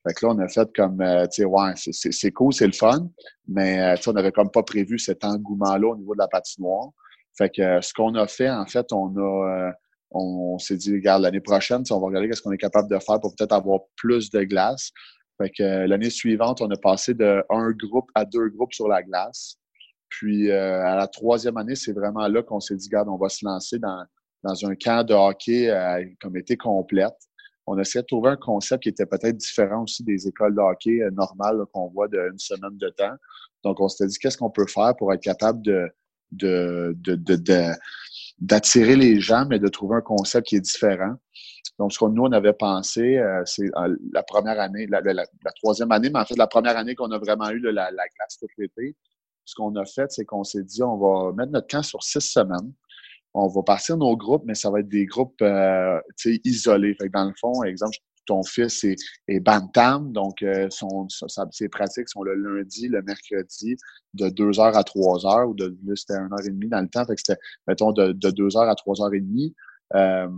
Fait 0.07 0.15
que 0.15 0.25
là, 0.25 0.33
on 0.33 0.39
a 0.39 0.49
fait 0.49 0.69
comme, 0.75 1.01
euh, 1.03 1.27
tu 1.27 1.43
sais, 1.43 1.45
ouais, 1.45 1.73
c'est 1.77 2.33
cool, 2.33 2.55
c'est 2.55 2.67
le 2.67 2.73
fun, 2.73 3.09
mais 3.47 3.81
euh, 3.81 3.97
on 4.07 4.13
n'avait 4.13 4.33
comme 4.33 4.51
pas 4.51 4.63
prévu 4.63 4.99
cet 4.99 5.25
engouement-là 5.25 5.89
au 5.89 5.97
niveau 5.97 6.15
de 6.15 6.21
la 6.21 6.29
patinoire. 6.29 6.89
Fait 7.37 7.51
que 7.51 7.61
euh, 7.61 7.81
ce 7.83 7.93
qu'on 7.93 8.15
a 8.15 8.27
fait, 8.27 8.49
en 8.49 8.67
fait, 8.67 8.93
on 8.93 9.15
a, 9.19 9.73
on, 10.11 10.59
s'est 10.59 10.77
dit, 10.77 10.93
regarde, 10.93 11.23
l'année 11.23 11.41
prochaine, 11.41 11.83
on 11.91 12.01
va 12.01 12.07
regarder 12.07 12.33
ce 12.33 12.41
qu'on 12.41 12.53
est 12.53 12.59
capable 12.59 12.91
de 12.91 12.99
faire 12.99 13.21
pour 13.21 13.35
peut-être 13.37 13.53
avoir 13.53 13.81
plus 13.97 14.31
de 14.31 14.43
glace. 14.45 14.91
Fait 15.37 15.51
que 15.51 15.87
l'année 15.87 16.11
suivante, 16.11 16.63
on 16.63 16.71
a 16.71 16.77
passé 16.77 17.15
de 17.15 17.45
un 17.51 17.71
groupe 17.73 18.11
à 18.15 18.25
deux 18.25 18.49
groupes 18.49 18.73
sur 18.73 18.89
la 18.89 19.03
glace. 19.03 19.57
Puis 20.09 20.51
à 20.51 20.97
la 20.97 21.07
troisième 21.07 21.57
année, 21.57 21.77
c'est 21.77 21.93
vraiment 21.93 22.27
là 22.27 22.43
qu'on 22.43 22.61
s'est 22.61 22.77
dit, 22.77 22.89
regarde, 22.89 23.09
on 23.09 23.17
va 23.17 23.29
se 23.29 23.45
lancer 23.45 23.79
dans, 23.79 24.05
dans 24.43 24.67
un 24.67 24.75
camp 24.75 25.07
de 25.07 25.15
hockey 25.15 25.73
comme 26.21 26.37
été 26.37 26.57
complète 26.57 27.15
on 27.71 27.79
essayait 27.79 28.03
de 28.03 28.07
trouver 28.07 28.31
un 28.31 28.37
concept 28.37 28.83
qui 28.83 28.89
était 28.89 29.07
peut-être 29.07 29.37
différent 29.37 29.85
aussi 29.85 30.03
des 30.03 30.27
écoles 30.27 30.57
de 30.57 30.61
hockey 30.61 31.03
euh, 31.03 31.11
normales 31.13 31.65
qu'on 31.73 31.89
voit 31.89 32.09
d'une 32.09 32.39
semaine 32.39 32.77
de 32.77 32.89
temps. 32.89 33.15
Donc, 33.63 33.81
on 33.81 33.89
s'était 33.89 34.09
dit 34.09 34.19
qu'est-ce 34.19 34.37
qu'on 34.37 34.51
peut 34.51 34.67
faire 34.67 34.97
pour 34.97 35.13
être 35.13 35.23
capable 35.23 35.63
de, 35.63 35.89
de, 36.33 36.97
de, 36.99 37.73
d'attirer 38.41 38.97
les 38.97 39.21
gens, 39.21 39.47
mais 39.49 39.61
de 39.61 39.69
trouver 39.69 39.97
un 39.97 40.01
concept 40.01 40.49
qui 40.49 40.57
est 40.57 40.61
différent. 40.61 41.15
Donc, 41.79 41.93
ce 41.93 41.99
que 42.01 42.07
nous, 42.07 42.23
on 42.23 42.33
avait 42.33 42.53
pensé, 42.55 43.19
euh, 43.19 43.43
c'est 43.45 43.71
euh, 43.77 43.97
la 44.13 44.25
première 44.25 44.59
année, 44.59 44.89
la, 44.89 45.01
troisième 45.63 45.93
année, 45.93 46.11
mais 46.13 46.19
en 46.19 46.25
fait, 46.25 46.37
la 46.37 46.49
première 46.49 46.77
année 46.77 46.97
qu'on 46.97 47.13
a 47.13 47.19
vraiment 47.19 47.51
eu 47.51 47.61
de 47.61 47.69
la, 47.69 47.93
la 47.93 48.03
glace 48.17 48.37
tout 48.41 48.49
l'été, 48.59 48.97
ce 49.45 49.55
qu'on 49.55 49.75
a 49.77 49.85
fait, 49.85 50.11
c'est 50.11 50.25
qu'on 50.25 50.43
s'est 50.43 50.65
dit, 50.65 50.83
on 50.83 50.97
va 50.97 51.33
mettre 51.33 51.53
notre 51.53 51.69
camp 51.69 51.83
sur 51.83 52.03
six 52.03 52.21
semaines 52.21 52.73
on 53.35 53.49
va 53.49 53.63
partir 53.63 53.97
nos 53.97 54.17
groupes, 54.17 54.43
mais 54.45 54.55
ça 54.55 54.71
va 54.71 54.81
être 54.81 54.89
des 54.89 55.07
groupes 55.07 55.41
euh, 55.43 56.01
isolés. 56.45 56.95
Fait 56.95 57.07
que 57.09 57.13
dans 57.13 57.25
le 57.25 57.35
fond, 57.41 57.63
exemple, 57.63 57.97
ton 58.27 58.43
fils 58.43 58.85
est, 58.85 58.97
est 59.29 59.41
bantam, 59.41 60.13
donc 60.13 60.43
euh, 60.43 60.69
son, 60.71 61.09
ses 61.51 61.69
pratiques 61.69 62.09
sont 62.09 62.23
le 62.23 62.35
lundi, 62.35 62.89
le 62.89 63.03
mercredi, 63.03 63.77
de 64.15 64.29
2 64.29 64.61
heures 64.61 64.77
à 64.77 64.85
3 64.85 65.27
heures, 65.27 65.49
ou 65.49 65.55
de 65.55 65.77
c'était 65.97 66.15
1 66.15 66.33
heure 66.33 66.47
et 66.47 66.51
demie 66.51 66.69
dans 66.69 66.81
le 66.81 66.89
temps, 66.89 67.05
fait 67.05 67.15
que 67.15 67.21
c'était, 67.27 67.41
mettons, 67.67 67.93
de, 67.93 68.13
de 68.13 68.31
2 68.31 68.57
heures 68.57 68.69
à 68.69 68.75
3 68.75 69.03
heures 69.03 69.15
et 69.15 69.21
demie. 69.21 69.55
Euh, 69.95 70.29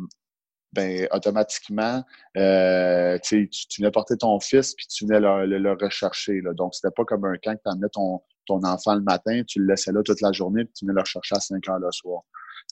ben 0.73 1.07
automatiquement, 1.11 2.03
euh, 2.39 3.19
tu, 3.23 3.47
tu 3.51 3.83
venais 3.83 3.91
porter 3.91 4.17
ton 4.17 4.41
fils 4.41 4.75
puis 4.75 4.87
tu 4.87 5.05
venais 5.05 5.21
le, 5.21 5.59
le, 5.59 5.73
rechercher. 5.73 6.41
Là. 6.41 6.55
Donc, 6.55 6.75
c'était 6.75 6.91
pas 6.97 7.05
comme 7.05 7.27
un 7.27 7.37
camp 7.37 7.55
que 7.55 7.63
tu 7.63 7.71
emmenais 7.71 7.91
ton, 7.93 8.23
ton 8.47 8.63
enfant 8.65 8.95
le 8.95 9.03
matin, 9.03 9.43
tu 9.47 9.61
le 9.61 9.67
laissais 9.67 9.93
là 9.93 10.03
toute 10.03 10.23
la 10.23 10.33
journée 10.33 10.65
puis 10.65 10.73
tu 10.73 10.87
venais 10.87 10.95
le 10.95 11.03
rechercher 11.03 11.37
à 11.37 11.41
5 11.41 11.69
heures 11.69 11.79
le 11.79 11.93
soir. 11.93 12.23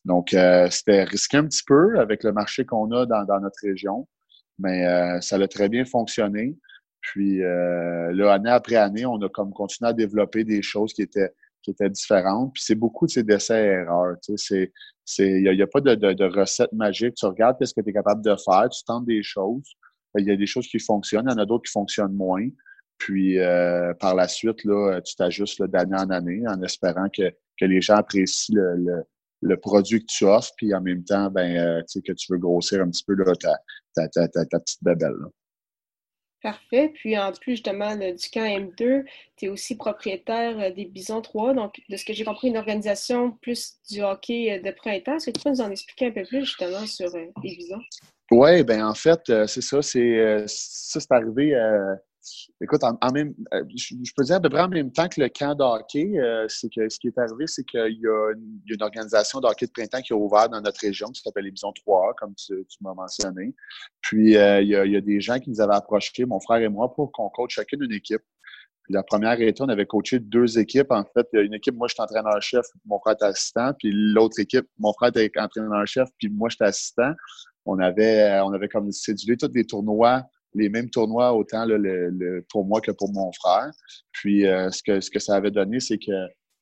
Donc, 0.05 0.33
euh, 0.35 0.69
c'était 0.71 1.05
risqué 1.05 1.37
un 1.37 1.45
petit 1.45 1.63
peu 1.67 1.99
avec 1.99 2.25
le 2.25 2.33
marché 2.33 2.65
qu'on 2.65 2.91
a 2.93 3.07
dans, 3.07 3.41
notre 3.41 3.59
région, 3.63 4.09
mais 4.59 4.87
euh, 4.87 5.21
ça 5.21 5.37
a 5.37 5.49
très 5.49 5.69
bien 5.69 5.85
fonctionné. 5.85 6.57
Puis 7.01 7.43
euh, 7.43 8.13
là, 8.13 8.35
année 8.35 8.51
après 8.51 8.77
année, 8.77 9.07
on 9.07 9.21
a 9.23 9.29
comme 9.29 9.53
continué 9.53 9.91
à 9.91 9.93
développer 9.93 10.45
des 10.45 10.63
choses 10.63 10.93
qui 10.93 11.03
étaient 11.03 11.33
qui 11.63 11.71
étaient 11.71 11.91
différentes. 11.91 12.55
Puis 12.55 12.63
c'est 12.65 12.75
beaucoup 12.75 13.07
de 13.07 13.11
ces 13.11 13.23
d'essais-erreurs. 13.23 14.17
Tu 14.23 14.33
sais, 14.37 14.73
il 15.19 15.43
n'y 15.43 15.63
a, 15.63 15.67
pas 15.67 15.81
de, 15.81 15.95
de, 15.95 16.15
de, 16.15 16.25
recette 16.25 16.73
magique. 16.73 17.15
Tu 17.15 17.27
regardes 17.27 17.63
ce 17.63 17.75
que 17.75 17.83
tu 17.83 17.91
es 17.91 17.93
capable 17.93 18.23
de 18.25 18.35
faire, 18.37 18.69
tu 18.71 18.83
tentes 18.85 19.05
des 19.05 19.23
choses. 19.23 19.75
Il 20.19 20.25
y 20.25 20.31
a 20.31 20.37
des 20.37 20.47
choses 20.47 20.67
qui 20.67 20.79
fonctionnent, 20.79 21.27
il 21.29 21.33
y 21.33 21.35
en 21.35 21.39
a 21.39 21.45
d'autres 21.45 21.65
qui 21.65 21.73
fonctionnent 21.73 22.15
moins. 22.15 22.49
Puis 22.99 23.39
euh, 23.39 23.93
par 23.95 24.15
la 24.15 24.29
suite, 24.29 24.65
là, 24.65 25.01
tu 25.03 25.17
t'ajustes 25.17 25.63
d'année 25.65 25.97
en 25.97 26.11
année 26.11 26.43
en 26.47 26.63
espérant 26.63 27.09
que, 27.09 27.31
que 27.59 27.65
les 27.65 27.81
gens 27.81 27.97
apprécient 27.97 28.55
le 28.57 29.05
produit 29.57 30.01
que 30.01 30.07
tu 30.07 30.25
offres, 30.25 30.53
puis 30.57 30.75
en 30.75 30.81
même 30.81 31.05
temps, 31.05 31.31
ben, 31.31 31.57
euh, 31.57 31.81
tu 31.83 31.99
sais, 31.99 32.03
que 32.03 32.13
tu 32.13 32.33
veux 32.33 32.39
grossir 32.39 32.83
un 32.83 32.91
petit 32.91 33.05
peu 33.05 33.15
là, 33.15 33.33
ta, 33.35 33.57
ta, 33.95 34.09
ta, 34.09 34.29
ta, 34.29 34.61
petite 34.61 34.83
bébelle. 34.83 35.17
Parfait. 36.43 36.91
Puis 36.95 37.19
en 37.19 37.33
plus, 37.33 37.53
justement, 37.53 37.95
du 37.97 38.31
camp 38.33 38.45
M2, 38.45 39.05
tu 39.37 39.45
es 39.45 39.49
aussi 39.49 39.77
propriétaire 39.77 40.59
euh, 40.59 40.71
des 40.71 40.87
Bisons 40.87 41.21
3. 41.21 41.55
Donc, 41.55 41.81
de 41.89 41.97
ce 41.97 42.05
que 42.05 42.15
j'ai 42.15 42.25
compris, 42.25 42.49
une 42.49 42.57
organisation 42.57 43.33
plus 43.43 43.75
du 43.91 44.03
hockey 44.03 44.53
euh, 44.53 44.63
de 44.63 44.71
printemps. 44.71 45.17
Est-ce 45.17 45.27
que 45.27 45.37
tu 45.37 45.43
peux 45.43 45.51
nous 45.51 45.61
en 45.61 45.71
expliquer 45.71 46.07
un 46.07 46.13
peu 46.13 46.25
plus 46.25 46.45
justement 46.45 46.87
sur 46.87 47.11
les 47.17 47.57
Bisons? 47.57 47.83
Oui, 48.31 48.63
ben 48.63 48.87
en 48.87 48.95
fait, 48.95 49.21
c'est 49.47 49.61
ça. 49.61 49.83
C'est 49.83 50.45
ça, 50.47 51.01
c'est 51.01 51.13
arrivé 51.13 51.53
Écoute, 52.61 52.83
en, 52.85 53.13
même, 53.13 53.35
euh, 53.55 53.65
je, 53.75 54.13
peux 54.15 54.25
dire 54.25 54.37
à 54.37 54.41
peu 54.41 54.51
près 54.51 54.61
en 54.61 54.69
même 54.69 54.93
temps 54.93 55.09
que 55.09 55.21
le 55.21 55.29
camp 55.29 55.55
de 55.55 55.63
hockey, 55.63 56.19
euh, 56.19 56.45
c'est 56.49 56.69
que 56.69 56.89
ce 56.89 56.99
qui 56.99 57.09
est 57.09 57.19
arrivé, 57.19 57.47
c'est 57.47 57.65
qu'il 57.65 57.99
y, 57.99 58.07
a 58.07 58.33
une 58.67 58.83
organisation 58.83 59.41
de 59.41 59.47
hockey 59.47 59.67
de 59.67 59.73
printemps 59.73 60.03
qui 60.03 60.13
a 60.13 60.17
ouvert 60.17 60.49
dans 60.51 60.61
notre 60.61 60.81
région, 60.81 61.09
qui 61.09 61.23
s'appelle 61.23 61.45
les 61.45 61.51
Bisons 61.51 61.73
3A, 61.73 62.15
comme 62.19 62.35
tu, 62.35 62.55
m'as 62.83 62.93
mentionné. 62.93 63.55
Puis 64.03 64.37
euh, 64.37 64.61
il, 64.61 64.69
y 64.69 64.97
a, 64.97 65.01
des 65.01 65.21
gens 65.21 65.39
qui 65.39 65.49
nous 65.49 65.61
avaient 65.63 65.75
approchés, 65.75 66.27
mon 66.27 66.41
frère 66.41 66.59
et 66.59 66.69
moi, 66.69 66.93
pour 66.93 67.11
qu'on 67.11 67.31
coach 67.31 67.55
chacune 67.55 67.83
une 67.83 67.93
équipe. 67.93 68.23
Puis 68.83 68.93
la 68.93 69.03
première 69.03 69.41
été, 69.41 69.63
on 69.63 69.69
avait 69.69 69.87
coaché 69.87 70.19
deux 70.19 70.59
équipes. 70.59 70.91
En 70.91 71.05
fait, 71.15 71.27
une 71.33 71.55
équipe, 71.55 71.75
moi, 71.75 71.89
j'étais 71.89 72.03
entraîneur-chef, 72.03 72.67
mon 72.85 72.99
frère 73.01 73.15
était 73.15 73.25
assistant. 73.25 73.73
Puis 73.79 73.91
l'autre 73.93 74.39
équipe, 74.41 74.67
mon 74.79 74.93
frère 74.93 75.09
était 75.09 75.31
entraîneur-chef, 75.39 76.09
puis 76.19 76.29
moi, 76.29 76.51
j'étais 76.51 76.65
assistant. 76.65 77.13
On 77.65 77.79
avait, 77.79 78.41
on 78.41 78.53
avait 78.53 78.69
comme 78.69 78.91
cédulé 78.93 79.37
tous 79.39 79.49
des 79.49 79.65
tournois 79.65 80.25
les 80.55 80.69
mêmes 80.69 80.91
tournois 80.91 81.33
autant 81.35 81.65
le, 81.67 82.45
pour 82.51 82.65
moi 82.65 82.81
que 82.81 82.91
pour 82.91 83.13
mon 83.13 83.31
frère. 83.33 83.71
Puis 84.13 84.47
euh, 84.47 84.71
ce, 84.71 84.83
que, 84.83 85.01
ce 85.01 85.11
que 85.11 85.19
ça 85.19 85.35
avait 85.35 85.51
donné, 85.51 85.81
c'est 85.81 85.99
que 85.99 86.13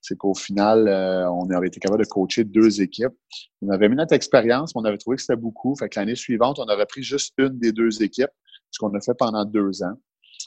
c'est 0.00 0.16
qu'au 0.16 0.34
final, 0.34 0.86
euh, 0.86 1.28
on 1.30 1.50
avait 1.50 1.66
été 1.66 1.80
capable 1.80 2.04
de 2.04 2.08
coacher 2.08 2.44
deux 2.44 2.80
équipes. 2.80 3.14
On 3.62 3.70
avait 3.70 3.88
mis 3.88 3.96
notre 3.96 4.14
expérience, 4.14 4.74
mais 4.74 4.82
on 4.82 4.84
avait 4.84 4.96
trouvé 4.96 5.16
que 5.16 5.22
c'était 5.22 5.36
beaucoup. 5.36 5.74
Fait 5.76 5.88
que 5.88 5.98
l'année 5.98 6.14
suivante, 6.14 6.58
on 6.58 6.64
aurait 6.64 6.86
pris 6.86 7.02
juste 7.02 7.34
une 7.38 7.58
des 7.58 7.72
deux 7.72 8.02
équipes, 8.02 8.30
ce 8.70 8.78
qu'on 8.78 8.94
a 8.94 9.00
fait 9.00 9.14
pendant 9.18 9.44
deux 9.44 9.82
ans. 9.82 9.94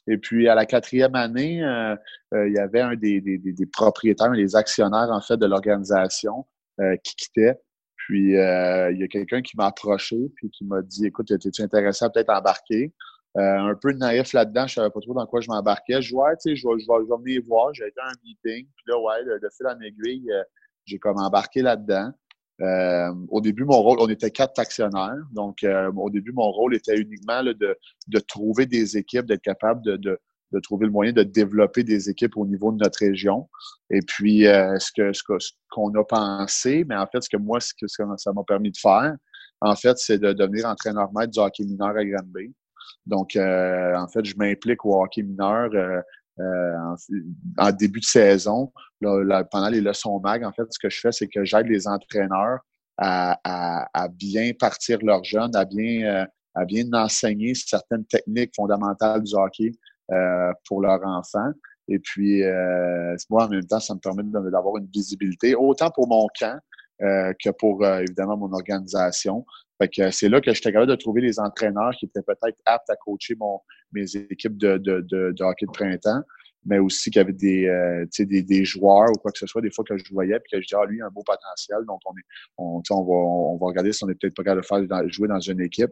Et 0.08 0.18
puis, 0.18 0.48
à 0.48 0.56
la 0.56 0.66
quatrième 0.66 1.16
année, 1.16 1.62
euh, 1.64 1.96
il 2.34 2.54
y 2.54 2.60
avait 2.60 2.80
un 2.80 2.96
des, 2.96 3.20
des, 3.20 3.38
des, 3.38 3.66
propriétaires, 3.66 4.32
des 4.32 4.56
actionnaires, 4.56 5.10
en 5.12 5.22
fait, 5.22 5.38
de 5.38 5.46
l'organisation 5.46 6.48
qui 7.04 7.16
quittait. 7.16 7.60
Puis, 7.98 8.32
il 8.32 8.98
y 8.98 9.04
a 9.04 9.08
quelqu'un 9.10 9.42
qui 9.42 9.58
m'a 9.58 9.68
approché 9.68 10.18
puis 10.38 10.50
qui 10.50 10.64
m'a 10.64 10.82
dit, 10.82 11.06
écoute, 11.06 11.30
es-tu 11.30 11.62
intéressé 11.62 12.06
à 12.06 12.10
peut-être 12.10 12.32
embarquer? 12.32 12.94
Euh, 13.38 13.58
un 13.60 13.76
peu 13.76 13.94
naïf 13.94 14.34
là-dedans, 14.34 14.68
je 14.68 14.74
savais 14.74 14.90
pas 14.90 15.00
trop 15.00 15.14
dans 15.14 15.26
quoi 15.26 15.40
je 15.40 15.50
m'embarquais. 15.50 16.02
Je 16.02 16.14
vois, 16.14 16.36
tu 16.36 16.50
sais, 16.50 16.56
je 16.56 16.68
vais, 16.68 16.80
je, 16.80 16.86
vais, 16.86 17.24
venir 17.24 17.42
voir. 17.48 17.74
J'ai 17.74 17.88
été 17.88 18.00
à 18.02 18.08
un 18.08 18.14
meeting, 18.24 18.68
puis 18.76 18.86
là, 18.88 19.00
ouais, 19.00 19.24
de, 19.24 19.50
fil 19.56 19.68
en 19.68 19.80
aiguille, 19.80 20.32
euh, 20.32 20.44
j'ai 20.86 21.00
comme 21.00 21.18
embarqué 21.18 21.62
là-dedans. 21.62 22.12
Euh, 22.62 23.14
au 23.30 23.40
début, 23.40 23.64
mon 23.64 23.82
rôle, 23.82 24.00
on 24.02 24.10
était 24.10 24.32
quatre 24.32 24.60
actionnaires. 24.60 25.24
Donc, 25.32 25.66
au 25.96 26.10
début, 26.10 26.32
mon 26.34 26.52
rôle 26.52 26.76
était 26.76 26.98
uniquement 26.98 27.44
de, 27.44 27.54
de 28.08 28.20
trouver 28.20 28.66
des 28.66 28.98
équipes, 28.98 29.26
d'être 29.26 29.42
capable 29.42 29.82
de, 29.82 29.96
de, 29.96 30.20
de, 30.52 30.60
trouver 30.60 30.86
le 30.86 30.92
moyen 30.92 31.12
de 31.12 31.24
développer 31.24 31.84
des 31.84 32.10
équipes 32.10 32.38
au 32.38 32.46
niveau 32.46 32.72
de 32.72 32.78
notre 32.84 33.00
région. 33.00 33.50
Et 33.90 34.02
puis, 34.02 34.42
ce 34.42 34.92
que 34.92 35.12
ce 35.14 35.54
qu'on 35.72 35.92
a 35.96 36.04
pensé, 36.04 36.86
mais 36.88 36.96
en 36.98 37.08
fait, 37.08 37.22
ce 37.24 37.30
que 37.30 37.38
moi, 37.38 37.60
ce 37.60 37.74
que 37.74 37.88
ça 37.88 38.34
m'a 38.34 38.44
permis 38.44 38.72
de 38.72 38.78
faire, 38.78 39.16
en 39.62 39.76
fait, 39.76 39.98
c'est 39.98 40.20
de 40.20 40.34
devenir 40.34 40.68
entraîneur-maître 40.68 41.32
du 41.32 41.40
hockey 41.40 41.64
mineur 41.64 41.96
à 41.98 42.06
Granby. 42.06 42.54
Donc, 43.06 43.36
euh, 43.36 43.96
en 43.96 44.08
fait, 44.08 44.24
je 44.26 44.36
m'implique 44.38 44.86
au 44.86 45.02
hockey 45.02 45.24
mineur 45.24 45.70
euh, 45.74 46.02
euh, 46.40 46.96
en, 47.58 47.72
début 47.72 48.00
de 48.00 48.06
saison. 48.06 48.72
pendant 49.02 49.70
les 49.70 49.82
leçons 49.82 50.20
mag, 50.20 50.44
en 50.44 50.52
fait, 50.52 50.66
ce 50.70 50.80
que 50.80 50.90
je 50.90 51.00
fais, 51.00 51.12
c'est 51.12 51.28
que 51.28 51.44
j'aide 51.44 51.68
les 51.68 51.88
entraîneurs 51.88 52.60
à, 52.98 54.08
bien 54.12 54.52
partir 54.60 55.00
leurs 55.02 55.24
jeunes, 55.24 55.56
à 55.56 55.66
bien, 55.66 56.28
à 56.56 56.66
bien 56.66 56.86
enseigner 56.94 57.54
certaines 57.56 58.06
techniques 58.06 58.54
fondamentales 58.56 59.24
du 59.24 59.34
hockey 59.36 59.72
pour 60.66 60.82
leurs 60.82 61.04
enfants. 61.06 61.52
Et 61.88 62.00
puis, 62.00 62.44
moi, 63.30 63.46
en 63.46 63.50
même 63.50 63.66
temps, 63.66 63.80
ça 63.80 63.96
me 63.96 64.00
permet 64.00 64.24
d'avoir 64.24 64.78
une 64.78 64.88
visibilité, 64.94 65.56
autant 65.56 65.90
pour 65.90 66.08
mon 66.08 66.28
camp 66.40 66.60
que 67.00 67.50
pour, 67.58 67.86
évidemment, 67.86 68.38
mon 68.38 68.54
organisation. 68.54 69.44
Fait 69.82 69.90
que 69.90 70.12
c'est 70.12 70.30
là 70.30 70.42
que 70.42 70.54
j'étais 70.54 70.72
capable 70.72 70.92
de 70.92 70.96
trouver 70.96 71.22
des 71.22 71.40
entraîneurs 71.40 71.92
qui 71.98 72.06
étaient 72.06 72.22
peut-être 72.22 72.58
aptes 72.66 72.90
à 72.92 72.96
coacher 72.96 73.34
mon, 73.34 73.60
mes 73.92 74.16
équipes 74.16 74.56
de, 74.56 74.76
hockey 75.40 75.66
de 75.66 75.72
printemps, 75.72 76.22
mais 76.66 76.78
aussi 76.78 77.10
qu'il 77.10 77.20
y 77.20 77.24
avait 77.24 77.34
des, 77.34 77.66
euh, 77.66 78.06
des, 78.20 78.44
des, 78.44 78.64
joueurs 78.64 79.10
ou 79.10 79.16
quoi 79.16 79.32
que 79.32 79.40
ce 79.40 79.48
soit, 79.48 79.62
des 79.62 79.72
fois 79.72 79.84
que 79.84 79.98
je 79.98 80.04
voyais, 80.14 80.40
puis 80.40 80.52
que 80.52 80.62
je 80.62 80.68
disais, 80.68 80.80
ah, 80.80 80.86
lui, 80.86 81.02
a 81.02 81.08
un 81.08 81.10
beau 81.10 81.24
potentiel, 81.24 81.80
donc 81.88 82.00
on, 82.06 82.12
est, 82.12 82.24
on, 82.60 82.84
on, 82.92 83.04
va, 83.04 83.14
on 83.14 83.58
va 83.58 83.66
regarder 83.66 83.92
si 83.92 84.04
on 84.04 84.10
est 84.10 84.14
peut-être 84.14 84.36
pas 84.36 84.44
capable 84.44 84.62
de 84.62 84.92
faire 84.92 85.10
jouer 85.10 85.28
dans 85.28 85.40
une 85.40 85.62
équipe. 85.62 85.92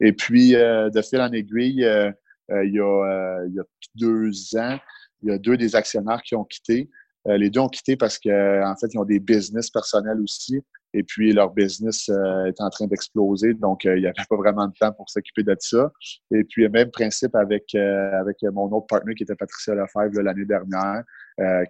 Et 0.00 0.12
puis, 0.12 0.56
euh, 0.56 0.90
de 0.90 1.00
fil 1.00 1.20
en 1.20 1.30
aiguille, 1.30 1.84
euh, 1.84 2.10
il, 2.48 2.74
y 2.74 2.80
a, 2.80 3.44
il 3.46 3.54
y 3.54 3.60
a 3.60 3.64
deux 3.94 4.32
ans, 4.56 4.76
il 5.22 5.28
y 5.28 5.32
a 5.32 5.38
deux 5.38 5.56
des 5.56 5.76
actionnaires 5.76 6.22
qui 6.22 6.34
ont 6.34 6.44
quitté. 6.44 6.90
les 7.26 7.48
deux 7.48 7.60
ont 7.60 7.68
quitté 7.68 7.96
parce 7.96 8.18
qu'en 8.18 8.72
en 8.72 8.76
fait, 8.76 8.88
ils 8.92 8.98
ont 8.98 9.04
des 9.04 9.20
business 9.20 9.70
personnels 9.70 10.20
aussi. 10.20 10.60
Et 10.92 11.04
puis, 11.04 11.32
leur 11.32 11.50
business 11.52 12.08
euh, 12.08 12.46
est 12.46 12.60
en 12.60 12.68
train 12.68 12.86
d'exploser, 12.86 13.54
donc 13.54 13.86
euh, 13.86 13.96
il 13.96 14.00
n'y 14.00 14.06
avait 14.06 14.26
pas 14.28 14.36
vraiment 14.36 14.66
de 14.66 14.72
temps 14.72 14.92
pour 14.92 15.08
s'occuper 15.08 15.44
de 15.44 15.56
ça. 15.60 15.92
Et 16.32 16.42
puis, 16.42 16.68
même 16.68 16.90
principe 16.90 17.36
avec, 17.36 17.74
euh, 17.76 18.12
avec 18.20 18.42
mon 18.42 18.64
autre 18.72 18.86
partenaire 18.88 19.14
qui 19.14 19.22
était 19.22 19.36
Patricia 19.36 19.74
Lefebvre 19.74 20.20
l'année 20.20 20.44
dernière, 20.44 21.04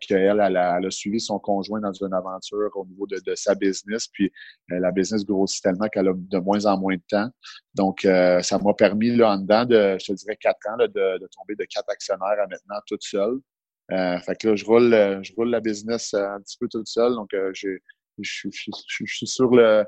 qu'elle 0.00 0.40
elle 0.40 0.56
a, 0.56 0.80
suivi 0.90 1.20
son 1.20 1.38
conjoint 1.38 1.78
dans 1.80 1.92
une 1.92 2.12
aventure 2.12 2.70
au 2.74 2.84
niveau 2.86 3.06
de, 3.06 3.34
sa 3.36 3.54
business. 3.54 4.08
Puis, 4.08 4.32
la 4.68 4.90
business 4.90 5.24
grossit 5.24 5.62
tellement 5.62 5.86
qu'elle 5.86 6.08
a 6.08 6.12
de 6.12 6.38
moins 6.38 6.66
en 6.66 6.76
moins 6.76 6.96
de 6.96 7.02
temps. 7.08 7.30
Donc, 7.76 8.00
ça 8.00 8.58
m'a 8.58 8.74
permis, 8.74 9.14
là, 9.14 9.34
en 9.34 9.38
dedans 9.38 9.64
de, 9.64 9.96
je 10.00 10.06
te 10.06 10.12
dirais, 10.14 10.36
quatre 10.40 10.58
ans, 10.70 10.76
de, 10.76 10.88
de, 10.88 11.28
tomber 11.36 11.54
de 11.54 11.64
quatre 11.72 11.88
actionnaires 11.88 12.40
à 12.42 12.48
maintenant 12.48 12.80
toute 12.84 13.04
seule. 13.04 13.38
fait 13.90 14.34
que 14.40 14.48
là, 14.48 14.56
je 14.56 14.64
roule, 14.64 15.20
je 15.22 15.32
roule 15.36 15.50
la 15.50 15.60
business 15.60 16.14
un 16.14 16.40
petit 16.40 16.56
peu 16.58 16.66
toute 16.66 16.88
seule. 16.88 17.14
Donc, 17.14 17.30
j'ai 17.52 17.80
je, 18.18 18.48
suis 19.06 19.26
sur 19.26 19.50
le 19.50 19.84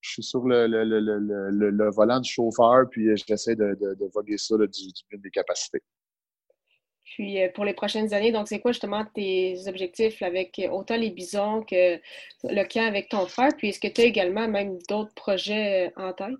je 0.00 0.10
suis 0.12 0.22
sur 0.22 0.46
le, 0.46 0.66
le, 0.66 0.84
le, 0.84 1.70
le, 1.70 1.90
volant 1.90 2.20
du 2.20 2.30
chauffeur, 2.30 2.88
puis 2.90 3.10
j'essaie 3.28 3.54
de, 3.54 3.76
de, 3.80 3.94
de, 3.94 4.10
voguer 4.14 4.38
ça 4.38 4.56
du, 4.56 4.66
du 4.66 5.18
des 5.18 5.30
capacités. 5.30 5.82
Puis 7.04 7.42
euh, 7.42 7.48
pour 7.54 7.64
les 7.64 7.74
prochaines 7.74 8.14
années, 8.14 8.32
donc 8.32 8.48
c'est 8.48 8.60
quoi 8.60 8.72
justement 8.72 9.04
tes 9.14 9.56
objectifs 9.66 10.22
avec 10.22 10.60
autant 10.70 10.96
les 10.96 11.10
bisons 11.10 11.62
que 11.62 11.96
le 12.44 12.64
camp 12.64 12.86
avec 12.86 13.08
ton 13.08 13.26
frère? 13.26 13.50
Puis 13.58 13.68
est-ce 13.68 13.80
que 13.80 13.88
tu 13.88 14.00
as 14.00 14.04
également 14.04 14.48
même 14.48 14.78
d'autres 14.88 15.14
projets 15.14 15.88
euh, 15.88 16.02
en 16.02 16.12
tête? 16.12 16.38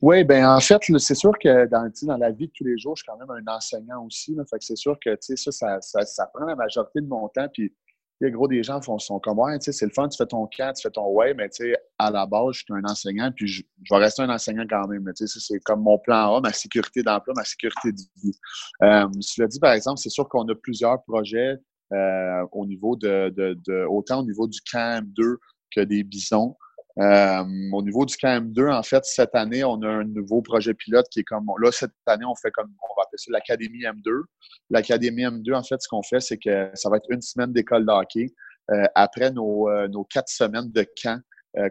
Oui, 0.00 0.22
ben 0.22 0.48
en 0.48 0.60
fait, 0.60 0.80
c'est 0.98 1.14
sûr 1.14 1.32
que 1.42 1.66
dans, 1.66 1.90
dans 2.02 2.16
la 2.16 2.30
vie 2.30 2.46
de 2.46 2.52
tous 2.54 2.64
les 2.64 2.78
jours, 2.78 2.94
je 2.96 3.02
suis 3.02 3.10
quand 3.10 3.18
même 3.18 3.44
un 3.44 3.52
enseignant 3.52 4.04
aussi. 4.04 4.34
Là, 4.34 4.44
fait 4.48 4.58
que 4.58 4.64
c'est 4.64 4.76
sûr 4.76 4.96
que 5.04 5.16
ça, 5.20 5.50
ça, 5.50 5.80
ça, 5.80 6.02
ça, 6.02 6.26
prend 6.32 6.44
la 6.44 6.54
majorité 6.54 7.00
de 7.00 7.08
mon 7.08 7.28
temps. 7.28 7.48
Puis 7.52 7.74
les 8.20 8.30
gros, 8.30 8.48
des 8.48 8.62
gens 8.62 8.80
font, 8.80 8.98
sont 8.98 9.20
comme, 9.20 9.38
ouais, 9.38 9.58
tu 9.58 9.66
sais, 9.66 9.72
c'est 9.72 9.86
le 9.86 9.92
fun, 9.92 10.08
tu 10.08 10.16
fais 10.16 10.26
ton 10.26 10.46
cas, 10.46 10.72
tu 10.72 10.82
fais 10.82 10.90
ton 10.90 11.08
way, 11.12 11.34
mais 11.34 11.48
tu 11.48 11.64
sais, 11.64 11.76
à 11.98 12.10
la 12.10 12.26
base, 12.26 12.54
je 12.54 12.58
suis 12.64 12.74
un 12.74 12.84
enseignant, 12.84 13.30
puis 13.34 13.46
je, 13.46 13.62
vais 13.90 13.96
rester 13.96 14.22
un 14.22 14.30
enseignant 14.30 14.64
quand 14.68 14.88
même. 14.88 15.02
Mais 15.02 15.12
tu 15.12 15.26
sais, 15.26 15.38
c'est 15.40 15.60
comme 15.60 15.82
mon 15.82 15.98
plan 15.98 16.36
A, 16.36 16.40
ma 16.40 16.52
sécurité 16.52 17.02
d'emploi, 17.02 17.34
ma 17.36 17.44
sécurité 17.44 17.92
de 17.92 18.00
vie. 18.22 18.36
Euh, 18.82 19.06
je 19.14 19.42
le 19.42 19.48
dis, 19.48 19.60
par 19.60 19.72
exemple, 19.72 19.98
c'est 19.98 20.10
sûr 20.10 20.28
qu'on 20.28 20.48
a 20.48 20.54
plusieurs 20.54 21.02
projets 21.04 21.56
euh, 21.92 22.46
au 22.52 22.66
niveau 22.66 22.96
de, 22.96 23.32
de, 23.36 23.58
de, 23.66 23.86
autant 23.88 24.20
au 24.20 24.24
niveau 24.24 24.48
du 24.48 24.60
camp 24.70 25.04
2 25.04 25.38
que 25.74 25.80
des 25.80 26.02
bisons. 26.02 26.56
Euh, 27.00 27.44
au 27.72 27.82
niveau 27.82 28.04
du 28.04 28.14
KM2, 28.16 28.72
en 28.72 28.82
fait, 28.82 29.04
cette 29.04 29.34
année, 29.34 29.62
on 29.62 29.80
a 29.82 29.88
un 29.88 30.04
nouveau 30.04 30.42
projet 30.42 30.74
pilote 30.74 31.06
qui 31.10 31.20
est 31.20 31.24
comme 31.24 31.46
là, 31.62 31.70
cette 31.70 31.92
année, 32.06 32.24
on 32.24 32.34
fait 32.34 32.50
comme 32.50 32.70
on 32.82 32.94
va 32.96 33.04
appeler 33.04 33.18
ça 33.18 33.30
l'Académie 33.30 33.82
M2. 33.82 34.22
L'Académie 34.70 35.22
M2, 35.22 35.54
en 35.54 35.62
fait, 35.62 35.80
ce 35.80 35.88
qu'on 35.88 36.02
fait, 36.02 36.20
c'est 36.20 36.38
que 36.38 36.70
ça 36.74 36.90
va 36.90 36.96
être 36.96 37.10
une 37.10 37.22
semaine 37.22 37.52
d'école 37.52 37.86
de. 37.86 38.26
Euh, 38.70 38.84
après 38.96 39.30
nos, 39.30 39.70
euh, 39.70 39.86
nos 39.88 40.04
quatre 40.04 40.28
semaines 40.28 40.70
de 40.72 40.84
camp 41.00 41.20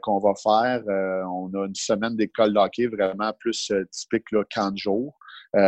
qu'on 0.02 0.20
va 0.20 0.34
faire, 0.42 0.84
on 1.30 1.50
a 1.54 1.66
une 1.66 1.76
semaine 1.76 2.18
d'école 2.18 2.52
de 2.52 2.90
vraiment 2.90 3.32
plus 3.40 3.72
typique 3.92 4.30
là, 4.34 4.44
camp 4.54 4.72
de 4.72 4.78
jour. 4.78 5.18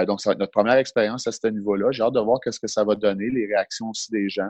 donc, 0.07 0.19
ça 0.19 0.31
va 0.31 0.33
être 0.33 0.39
notre 0.39 0.51
première 0.51 0.75
expérience 0.75 1.25
à 1.25 1.31
ce 1.31 1.47
niveau-là. 1.47 1.91
J'ai 1.91 2.03
hâte 2.03 2.15
de 2.15 2.19
voir 2.19 2.39
qu'est-ce 2.43 2.59
que 2.59 2.67
ça 2.67 2.83
va 2.83 2.95
donner, 2.95 3.29
les 3.29 3.45
réactions 3.45 3.91
aussi 3.91 4.11
des 4.11 4.27
gens. 4.27 4.49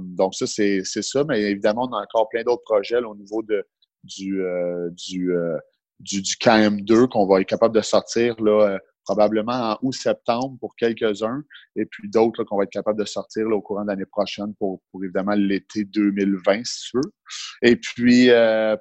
donc, 0.00 0.34
ça, 0.34 0.46
c'est 0.46 0.82
ça. 0.84 1.24
Mais 1.24 1.40
évidemment, 1.42 1.88
on 1.90 1.96
a 1.96 2.02
encore 2.02 2.28
plein 2.28 2.42
d'autres 2.42 2.64
projets 2.64 2.98
au 2.98 3.14
niveau 3.14 3.42
de, 3.42 3.64
du, 4.04 4.42
euh, 4.42 4.90
du, 4.90 5.32
euh, 5.32 5.58
du, 6.00 6.22
du, 6.22 6.34
KM2 6.34 7.08
qu'on 7.08 7.26
va 7.26 7.40
être 7.40 7.48
capable 7.48 7.74
de 7.74 7.80
sortir 7.80 8.40
là, 8.40 8.70
euh, 8.70 8.78
probablement 9.04 9.72
en 9.72 9.78
août-septembre 9.82 10.58
pour 10.60 10.76
quelques-uns, 10.76 11.42
et 11.76 11.86
puis 11.86 12.10
d'autres 12.10 12.44
qu'on 12.44 12.58
va 12.58 12.64
être 12.64 12.70
capable 12.70 12.98
de 12.98 13.06
sortir 13.06 13.46
au 13.48 13.62
courant 13.62 13.82
de 13.82 13.88
l'année 13.88 14.04
prochaine 14.04 14.54
pour, 14.56 14.82
pour 14.90 15.02
évidemment 15.02 15.32
l'été 15.32 15.84
2020, 15.84 16.66
si 16.66 16.90
tu 16.90 16.96
veux. 16.98 17.12
Et 17.62 17.76
puis, 17.76 18.28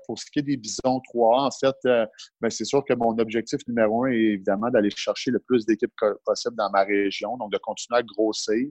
pour 0.05 0.19
ce 0.19 0.25
qui 0.29 0.39
est 0.39 0.43
des 0.43 0.57
Bisons 0.57 0.99
3 1.11 1.43
en 1.43 1.49
fait, 1.49 1.75
ben, 2.41 2.49
c'est 2.49 2.65
sûr 2.65 2.83
que 2.83 2.93
mon 2.93 3.17
objectif 3.19 3.61
numéro 3.69 4.03
un 4.03 4.09
est 4.09 4.33
évidemment 4.33 4.69
d'aller 4.69 4.89
chercher 4.89 5.31
le 5.31 5.39
plus 5.39 5.65
d'équipes 5.65 5.93
possible 6.25 6.57
dans 6.57 6.69
ma 6.71 6.83
région, 6.83 7.37
donc 7.37 7.53
de 7.53 7.57
continuer 7.59 7.99
à 7.99 8.03
grossir. 8.03 8.67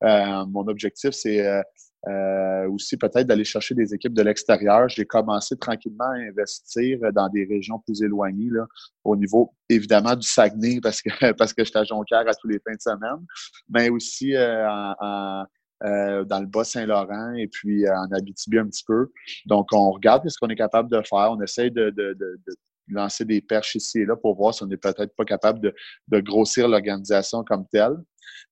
mon 0.00 0.66
objectif, 0.68 1.10
c'est 1.10 1.62
euh, 2.08 2.68
aussi 2.68 2.96
peut-être 2.96 3.26
d'aller 3.26 3.44
chercher 3.44 3.74
des 3.74 3.94
équipes 3.94 4.12
de 4.12 4.22
l'extérieur. 4.22 4.88
J'ai 4.88 5.06
commencé 5.06 5.56
tranquillement 5.56 6.04
à 6.04 6.28
investir 6.28 6.98
dans 7.12 7.28
des 7.28 7.44
régions 7.44 7.78
plus 7.78 8.02
éloignées, 8.02 8.50
là, 8.50 8.66
au 9.04 9.16
niveau 9.16 9.54
évidemment 9.68 10.14
du 10.14 10.26
Saguenay, 10.26 10.80
parce 10.82 11.00
que 11.00 11.08
parce 11.38 11.52
que 11.54 11.64
j'étais 11.64 11.78
à 11.78 11.84
Jonquière 11.84 12.28
à 12.28 12.34
tous 12.34 12.48
les 12.48 12.58
fins 12.58 12.74
de 12.74 12.80
semaine, 12.80 13.24
mais 13.68 13.88
aussi 13.88 14.34
euh, 14.36 14.66
euh, 15.84 16.24
dans 16.24 16.40
le 16.40 16.46
Bas-Saint-Laurent 16.46 17.34
et 17.34 17.48
puis 17.48 17.88
en 17.88 18.10
Abitibi 18.12 18.58
un 18.58 18.66
petit 18.66 18.84
peu. 18.86 19.10
Donc, 19.46 19.68
on 19.72 19.90
regarde 19.90 20.28
ce 20.28 20.38
qu'on 20.38 20.48
est 20.48 20.56
capable 20.56 20.90
de 20.90 21.00
faire. 21.08 21.32
On 21.32 21.40
essaye 21.40 21.70
de, 21.70 21.90
de, 21.90 22.14
de, 22.14 22.40
de 22.46 22.54
lancer 22.88 23.24
des 23.24 23.40
perches 23.40 23.74
ici 23.76 24.00
et 24.00 24.04
là 24.04 24.16
pour 24.16 24.36
voir 24.36 24.54
si 24.54 24.62
on 24.62 24.66
n'est 24.66 24.76
peut-être 24.76 25.14
pas 25.16 25.24
capable 25.24 25.60
de, 25.60 25.74
de 26.08 26.20
grossir 26.20 26.68
l'organisation 26.68 27.44
comme 27.44 27.66
telle. 27.68 27.96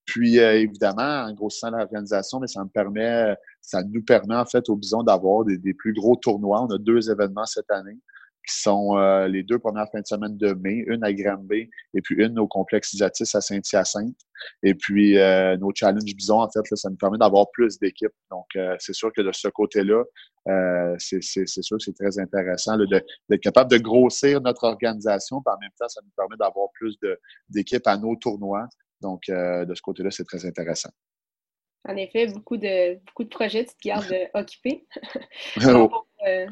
Puis, 0.05 0.39
euh, 0.39 0.59
évidemment, 0.59 1.27
en 1.27 1.33
grossissant 1.33 1.71
l'organisation, 1.71 2.41
mais 2.41 2.47
ça 2.47 2.63
nous 2.63 4.03
permet, 4.03 4.37
en 4.37 4.45
fait, 4.45 4.69
au 4.69 4.77
Bison 4.77 5.03
d'avoir 5.03 5.45
des, 5.45 5.75
plus 5.75 5.93
gros 5.93 6.17
tournois. 6.17 6.63
On 6.63 6.75
a 6.75 6.79
deux 6.79 7.11
événements 7.11 7.47
cette 7.47 7.71
année 7.71 7.99
qui 8.49 8.61
sont 8.61 8.99
euh, 8.99 9.29
les 9.29 9.45
deux 9.45 9.61
premières 9.61 9.89
fins 9.93 10.01
de 10.01 10.07
semaine 10.07 10.37
de 10.37 10.53
mai, 10.55 10.83
une 10.89 11.05
à 11.05 11.13
Granby 11.13 11.71
et 11.95 12.03
puis 12.03 12.17
une 12.17 12.41
au 12.41 12.49
complexe 12.49 12.93
Isatis 12.93 13.33
à 13.37 13.41
Saint-Hyacinthe. 13.41 14.19
Et 14.65 14.75
puis 14.75 15.17
euh, 15.17 15.57
nos 15.59 15.71
challenges 15.73 16.13
bison, 16.17 16.41
en 16.41 16.51
fait, 16.51 16.61
ça 16.75 16.91
nous 16.91 16.97
permet 16.97 17.19
d'avoir 17.19 17.47
plus 17.53 17.79
d'équipes. 17.79 18.11
Donc, 18.33 18.47
c'est 18.81 18.95
sûr 18.95 19.13
que 19.13 19.23
de 19.23 19.31
ce 19.31 19.47
côté-là, 19.47 20.03
c'est 20.99 21.23
sûr 21.23 21.77
que 21.77 21.85
c'est 21.85 21.95
très 21.95 22.19
intéressant 22.19 22.77
d'être 22.79 23.43
capable 23.43 23.71
de 23.71 23.79
grossir 23.79 24.41
notre 24.41 24.65
organisation, 24.65 25.41
puis 25.41 25.55
en 25.55 25.59
même 25.61 25.71
temps, 25.79 25.89
ça 25.89 26.01
nous 26.05 26.13
permet 26.17 26.37
d'avoir 26.37 26.69
plus 26.75 26.99
d'équipes 27.49 27.87
à 27.87 27.97
nos 27.97 28.17
tournois. 28.17 28.67
Donc, 29.03 29.29
euh, 29.29 29.65
de 29.65 29.75
ce 29.75 29.83
côté-là, 29.83 30.11
c'est 30.11 30.25
très 30.25 30.47
intéressant. 30.47 30.91
En 31.87 31.97
effet, 31.97 32.29
beaucoup 32.29 32.57
de, 32.57 32.95
beaucoup 33.07 33.25
de 33.25 33.29
projets, 33.29 33.65
tu 33.65 33.75
te 33.75 33.89
gardes 33.89 34.15
occupé. 34.35 34.87
oh. 35.67 35.91
euh, 36.27 36.47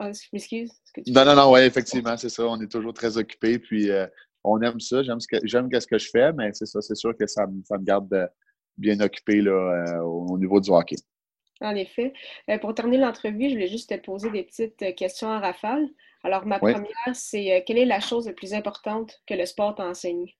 oh, 0.00 0.10
m'excuse. 0.32 0.72
Non, 1.08 1.24
non, 1.24 1.36
non, 1.36 1.52
oui, 1.52 1.60
effectivement, 1.60 2.16
c'est 2.16 2.30
ça. 2.30 2.44
On 2.46 2.60
est 2.60 2.70
toujours 2.70 2.94
très 2.94 3.18
occupé, 3.18 3.58
puis 3.58 3.90
euh, 3.90 4.06
on 4.42 4.60
aime 4.62 4.80
ça. 4.80 5.02
J'aime 5.02 5.20
ce 5.20 5.28
que, 5.28 5.36
j'aime 5.44 5.68
ce 5.70 5.86
que 5.86 5.98
je 5.98 6.08
fais, 6.10 6.32
mais 6.32 6.50
c'est 6.54 6.66
ça, 6.66 6.80
c'est 6.80 6.96
sûr 6.96 7.14
que 7.16 7.26
ça, 7.26 7.44
ça 7.64 7.78
me 7.78 7.84
garde 7.84 8.30
bien 8.78 8.98
occupé 9.00 9.40
là, 9.40 10.02
au 10.04 10.38
niveau 10.38 10.60
du 10.60 10.70
hockey. 10.70 10.96
En 11.60 11.76
effet. 11.76 12.12
pour 12.60 12.74
terminer 12.74 12.98
l'entrevue, 12.98 13.48
je 13.48 13.54
voulais 13.54 13.68
juste 13.68 13.90
te 13.90 14.04
poser 14.04 14.30
des 14.30 14.42
petites 14.42 14.96
questions 14.96 15.28
en 15.28 15.40
rafale. 15.40 15.86
Alors, 16.24 16.46
ma 16.46 16.58
première, 16.58 16.88
c'est 17.12 17.62
quelle 17.66 17.78
est 17.78 17.84
la 17.84 18.00
chose 18.00 18.26
la 18.26 18.32
plus 18.32 18.54
importante 18.54 19.22
que 19.26 19.34
le 19.34 19.46
sport 19.46 19.74
t'a 19.74 19.86
enseigné? 19.86 20.36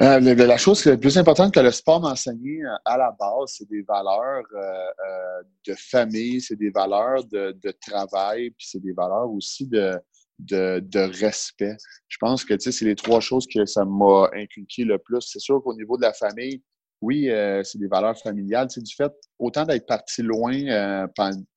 Euh, 0.00 0.20
la 0.20 0.56
chose 0.56 0.84
la 0.84 0.96
plus 0.96 1.18
importante 1.18 1.52
que 1.52 1.58
le 1.58 1.72
sport 1.72 2.00
m'a 2.00 2.10
enseigné 2.12 2.62
euh, 2.62 2.68
à 2.84 2.96
la 2.96 3.10
base, 3.18 3.54
c'est 3.56 3.68
des 3.68 3.82
valeurs 3.82 4.44
euh, 4.54 5.42
de 5.66 5.74
famille, 5.74 6.40
c'est 6.40 6.54
des 6.54 6.70
valeurs 6.70 7.24
de, 7.24 7.70
travail, 7.80 8.50
puis 8.50 8.66
c'est 8.70 8.80
des 8.80 8.92
valeurs 8.92 9.28
aussi 9.28 9.66
de, 9.66 10.00
de, 10.38 11.20
respect. 11.20 11.76
Je 12.06 12.16
pense 12.18 12.44
que 12.44 12.56
c'est 12.60 12.84
les 12.84 12.94
trois 12.94 13.18
choses 13.18 13.48
que 13.52 13.66
ça 13.66 13.84
m'a 13.84 14.30
inculqué 14.34 14.84
le 14.84 14.98
plus. 14.98 15.20
C'est 15.20 15.40
sûr 15.40 15.60
qu'au 15.64 15.74
niveau 15.74 15.96
de 15.96 16.02
la 16.02 16.12
famille, 16.12 16.62
oui, 17.00 17.28
c'est 17.64 17.78
des 17.78 17.88
valeurs 17.88 18.18
familiales. 18.18 18.68
C'est 18.70 18.82
du 18.82 18.94
fait, 18.94 19.12
autant 19.38 19.64
d'être 19.64 19.86
parti 19.86 20.22
loin 20.22 20.64
à 20.68 21.08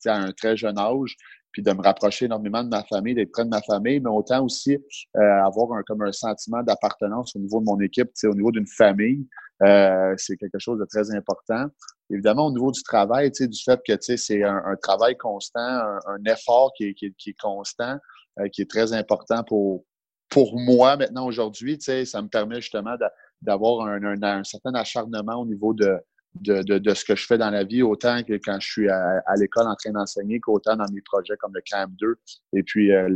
un 0.05 0.31
très 0.31 0.57
jeune 0.57 0.79
âge, 0.79 1.15
puis 1.51 1.61
de 1.61 1.71
me 1.71 1.81
rapprocher 1.81 2.25
énormément 2.25 2.63
de 2.63 2.69
ma 2.69 2.83
famille, 2.83 3.13
d'être 3.13 3.31
près 3.31 3.43
de 3.43 3.49
ma 3.49 3.61
famille, 3.61 3.99
mais 3.99 4.09
autant 4.09 4.43
aussi 4.43 4.75
euh, 4.75 5.43
avoir 5.43 5.73
un, 5.73 5.83
comme 5.83 6.01
un 6.01 6.11
sentiment 6.11 6.63
d'appartenance 6.63 7.35
au 7.35 7.39
niveau 7.39 7.59
de 7.59 7.65
mon 7.65 7.79
équipe, 7.79 8.09
au 8.23 8.33
niveau 8.33 8.51
d'une 8.51 8.67
famille. 8.67 9.27
Euh, 9.63 10.13
c'est 10.17 10.37
quelque 10.37 10.59
chose 10.59 10.79
de 10.79 10.85
très 10.85 11.11
important. 11.13 11.65
Évidemment, 12.09 12.47
au 12.47 12.51
niveau 12.51 12.71
du 12.71 12.81
travail, 12.83 13.31
du 13.31 13.63
fait 13.63 13.79
que 13.85 13.93
c'est 13.99 14.43
un, 14.43 14.61
un, 14.65 14.75
travail 14.75 15.15
constant, 15.17 15.59
un, 15.59 16.23
effort 16.25 16.71
qui 16.75 16.85
est, 16.85 16.93
qui, 16.93 17.13
qui 17.17 17.31
est 17.31 17.39
constant, 17.39 17.97
euh, 18.39 18.47
qui 18.47 18.61
est 18.61 18.69
très 18.69 18.93
important 18.93 19.43
pour, 19.43 19.83
pour 20.29 20.59
moi 20.59 20.97
maintenant 20.97 21.25
aujourd'hui. 21.27 21.77
Ça 21.79 22.21
me 22.21 22.27
permet 22.27 22.61
justement 22.61 22.95
d'avoir 23.41 23.85
un, 23.85 24.23
un, 24.23 24.43
certain 24.43 24.73
acharnement 24.73 25.35
au 25.35 25.45
niveau 25.45 25.73
de, 25.73 25.97
de, 26.35 26.63
de, 26.63 26.77
de, 26.77 26.93
ce 26.93 27.03
que 27.03 27.15
je 27.15 27.25
fais 27.25 27.37
dans 27.37 27.49
la 27.49 27.63
vie, 27.63 27.81
autant 27.81 28.23
que 28.23 28.33
quand 28.33 28.57
je 28.59 28.69
suis 28.69 28.89
à, 28.89 29.21
l'école 29.37 29.67
en 29.67 29.75
train 29.75 29.91
d'enseigner, 29.91 30.39
qu'autant 30.39 30.75
dans 30.75 30.89
mes 30.91 31.01
projets 31.01 31.35
comme 31.37 31.53
le 31.53 31.61
CAM2 31.61 32.15
et 32.53 32.63
puis 32.63 32.91
euh, 32.91 33.09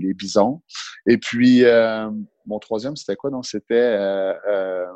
les 0.00 0.14
bisons. 0.14 0.62
Et 1.06 1.18
puis, 1.18 1.64
euh, 1.64 2.10
mon 2.46 2.58
troisième, 2.58 2.96
c'était 2.96 3.16
quoi? 3.16 3.30
Donc, 3.30 3.44
c'était 3.44 3.74
euh, 3.74 4.86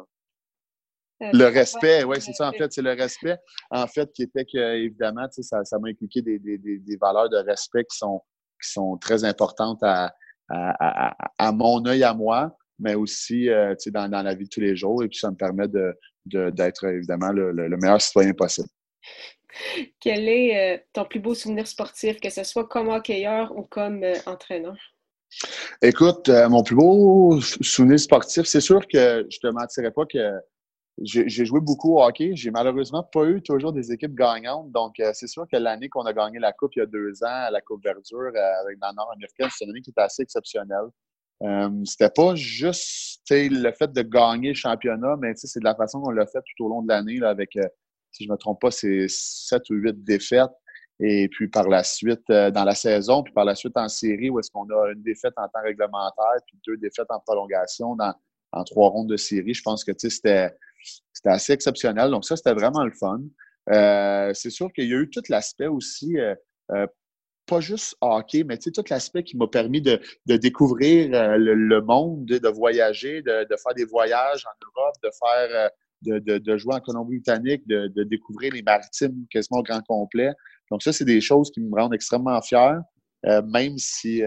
le 1.20 1.44
respect. 1.46 2.04
Oui, 2.04 2.16
c'est 2.20 2.32
ça, 2.32 2.48
en 2.48 2.52
fait, 2.52 2.72
c'est 2.72 2.82
le 2.82 2.92
respect. 2.92 3.38
En 3.70 3.86
fait, 3.86 4.10
qui 4.12 4.22
était 4.22 4.44
que, 4.44 4.76
évidemment, 4.76 5.26
ça, 5.30 5.64
ça 5.64 5.78
m'a 5.78 5.88
impliqué 5.88 6.22
des, 6.22 6.38
des, 6.38 6.58
des, 6.58 6.96
valeurs 6.96 7.28
de 7.28 7.36
respect 7.36 7.84
qui 7.84 7.98
sont, 7.98 8.22
qui 8.62 8.70
sont 8.70 8.96
très 8.96 9.24
importantes 9.24 9.82
à, 9.82 10.14
à, 10.48 11.10
à, 11.10 11.32
à 11.38 11.52
mon 11.52 11.84
œil 11.86 12.04
à 12.04 12.14
moi, 12.14 12.56
mais 12.78 12.94
aussi 12.94 13.48
dans, 13.88 14.08
dans 14.08 14.22
la 14.22 14.34
vie 14.34 14.44
de 14.44 14.50
tous 14.50 14.60
les 14.60 14.74
jours. 14.74 15.02
Et 15.04 15.08
puis, 15.08 15.18
ça 15.18 15.30
me 15.30 15.36
permet 15.36 15.68
de, 15.68 15.94
d'être 16.26 16.84
évidemment 16.84 17.32
le, 17.32 17.76
meilleur 17.76 18.00
citoyen 18.00 18.32
possible. 18.32 18.68
Quel 20.00 20.28
est 20.28 20.74
euh, 20.74 20.78
ton 20.92 21.04
plus 21.04 21.20
beau 21.20 21.34
souvenir 21.34 21.66
sportif, 21.66 22.20
que 22.20 22.30
ce 22.30 22.44
soit 22.44 22.68
comme 22.68 22.88
hockeyeur 22.88 23.56
ou 23.56 23.62
comme 23.62 24.04
euh, 24.04 24.14
entraîneur? 24.26 24.76
Écoute, 25.82 26.28
euh, 26.28 26.48
mon 26.48 26.62
plus 26.62 26.76
beau 26.76 27.40
souvenir 27.40 27.98
sportif, 27.98 28.44
c'est 28.44 28.60
sûr 28.60 28.86
que 28.86 29.26
je 29.28 29.38
te 29.38 29.46
mentirais 29.48 29.90
pas 29.90 30.06
que 30.06 30.18
j'ai 31.02 31.44
joué 31.44 31.60
beaucoup 31.60 31.96
au 31.96 32.02
hockey. 32.02 32.32
J'ai 32.34 32.50
malheureusement 32.50 33.02
pas 33.02 33.24
eu 33.24 33.42
toujours 33.42 33.72
des 33.72 33.90
équipes 33.90 34.14
gagnantes. 34.14 34.70
Donc, 34.70 35.00
c'est 35.14 35.28
sûr 35.28 35.46
que 35.50 35.56
l'année 35.56 35.88
qu'on 35.88 36.04
a 36.04 36.12
gagné 36.12 36.38
la 36.38 36.52
Coupe 36.52 36.72
il 36.76 36.80
y 36.80 36.82
a 36.82 36.86
deux 36.86 37.24
ans, 37.24 37.48
la 37.50 37.60
Coupe 37.62 37.82
Verdure 37.82 38.32
avec 38.36 38.76
la 38.82 38.92
Nord-Américaine, 38.92 39.48
c'est 39.50 39.64
une 39.64 39.70
année 39.70 39.80
qui 39.80 39.90
était 39.90 40.02
assez 40.02 40.22
exceptionnelle. 40.22 40.90
Euh, 41.42 41.70
c'était 41.84 42.10
pas 42.10 42.34
juste 42.34 43.22
le 43.30 43.72
fait 43.72 43.92
de 43.92 44.02
gagner 44.02 44.48
le 44.48 44.54
championnat, 44.54 45.16
mais 45.18 45.32
c'est 45.36 45.60
de 45.60 45.64
la 45.64 45.74
façon 45.74 46.00
qu'on 46.00 46.10
l'a 46.10 46.26
fait 46.26 46.40
tout 46.40 46.64
au 46.64 46.68
long 46.68 46.82
de 46.82 46.88
l'année, 46.88 47.22
avec, 47.22 47.56
euh, 47.56 47.66
si 48.12 48.24
je 48.24 48.30
me 48.30 48.36
trompe 48.36 48.60
pas, 48.60 48.70
c'est 48.70 49.06
sept 49.08 49.62
ou 49.70 49.74
huit 49.74 50.04
défaites. 50.04 50.50
Et 51.02 51.28
puis 51.28 51.48
par 51.48 51.66
la 51.68 51.82
suite, 51.82 52.28
euh, 52.28 52.50
dans 52.50 52.64
la 52.64 52.74
saison, 52.74 53.22
puis 53.22 53.32
par 53.32 53.46
la 53.46 53.54
suite 53.54 53.76
en 53.76 53.88
série, 53.88 54.28
où 54.28 54.38
est-ce 54.38 54.50
qu'on 54.50 54.68
a 54.68 54.92
une 54.92 55.02
défaite 55.02 55.32
en 55.36 55.48
temps 55.48 55.62
réglementaire, 55.64 56.42
puis 56.46 56.58
deux 56.66 56.76
défaites 56.76 57.06
en 57.08 57.20
prolongation 57.20 57.96
dans, 57.96 58.12
en 58.52 58.64
trois 58.64 58.90
rondes 58.90 59.08
de 59.08 59.16
série. 59.16 59.54
Je 59.54 59.62
pense 59.62 59.82
que 59.82 59.92
c'était 59.96 60.50
assez 61.24 61.54
exceptionnel. 61.54 62.10
Donc 62.10 62.26
ça, 62.26 62.36
c'était 62.36 62.52
vraiment 62.52 62.84
le 62.84 62.92
fun. 62.92 63.20
c'est 64.34 64.50
sûr 64.50 64.70
qu'il 64.74 64.90
y 64.90 64.92
a 64.92 64.98
eu 64.98 65.08
tout 65.08 65.22
l'aspect 65.30 65.68
aussi 65.68 66.16
pas 67.50 67.60
juste 67.60 67.96
hockey, 68.00 68.44
mais 68.44 68.56
tout 68.58 68.70
l'aspect 68.88 69.24
qui 69.24 69.36
m'a 69.36 69.48
permis 69.48 69.82
de, 69.82 70.00
découvrir 70.26 71.12
euh, 71.12 71.36
le, 71.36 71.82
monde, 71.82 72.24
de, 72.24 72.48
voyager, 72.48 73.22
de, 73.22 73.46
faire 73.62 73.74
des 73.74 73.84
voyages 73.84 74.46
en 74.46 74.66
Europe, 74.66 74.94
de 75.02 75.10
faire 75.18 75.70
euh, 76.06 76.20
de, 76.20 76.56
jouer 76.56 76.76
en 76.76 76.80
Colombie-Britannique, 76.80 77.66
de, 77.66 78.04
découvrir 78.04 78.52
les 78.54 78.62
maritimes 78.62 79.26
quasiment 79.30 79.58
au 79.58 79.62
grand 79.64 79.82
complet. 79.82 80.30
Donc, 80.70 80.82
ça, 80.82 80.92
c'est 80.92 81.04
des 81.04 81.20
choses 81.20 81.50
qui 81.50 81.60
me 81.60 81.74
rendent 81.74 81.94
extrêmement 81.94 82.40
fier, 82.40 82.80
euh, 83.26 83.42
même 83.42 83.76
si, 83.76 84.22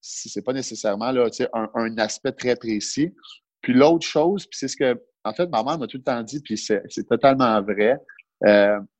si 0.00 0.28
c'est 0.30 0.42
pas 0.42 0.54
nécessairement 0.54 1.12
là, 1.12 1.28
un, 1.52 1.70
un 1.74 1.98
aspect 1.98 2.32
très 2.32 2.56
précis. 2.56 3.14
Puis 3.60 3.74
l'autre 3.74 4.06
chose, 4.06 4.46
puis 4.46 4.58
c'est 4.58 4.68
ce 4.68 4.76
que, 4.76 4.98
en 5.24 5.34
fait, 5.34 5.46
ma 5.48 5.62
mère 5.62 5.78
m'a 5.78 5.86
tout 5.86 5.98
le 5.98 6.04
temps 6.04 6.22
dit, 6.22 6.40
puis 6.40 6.56
c'est 6.56 7.08
totalement 7.08 7.60
vrai. 7.60 7.98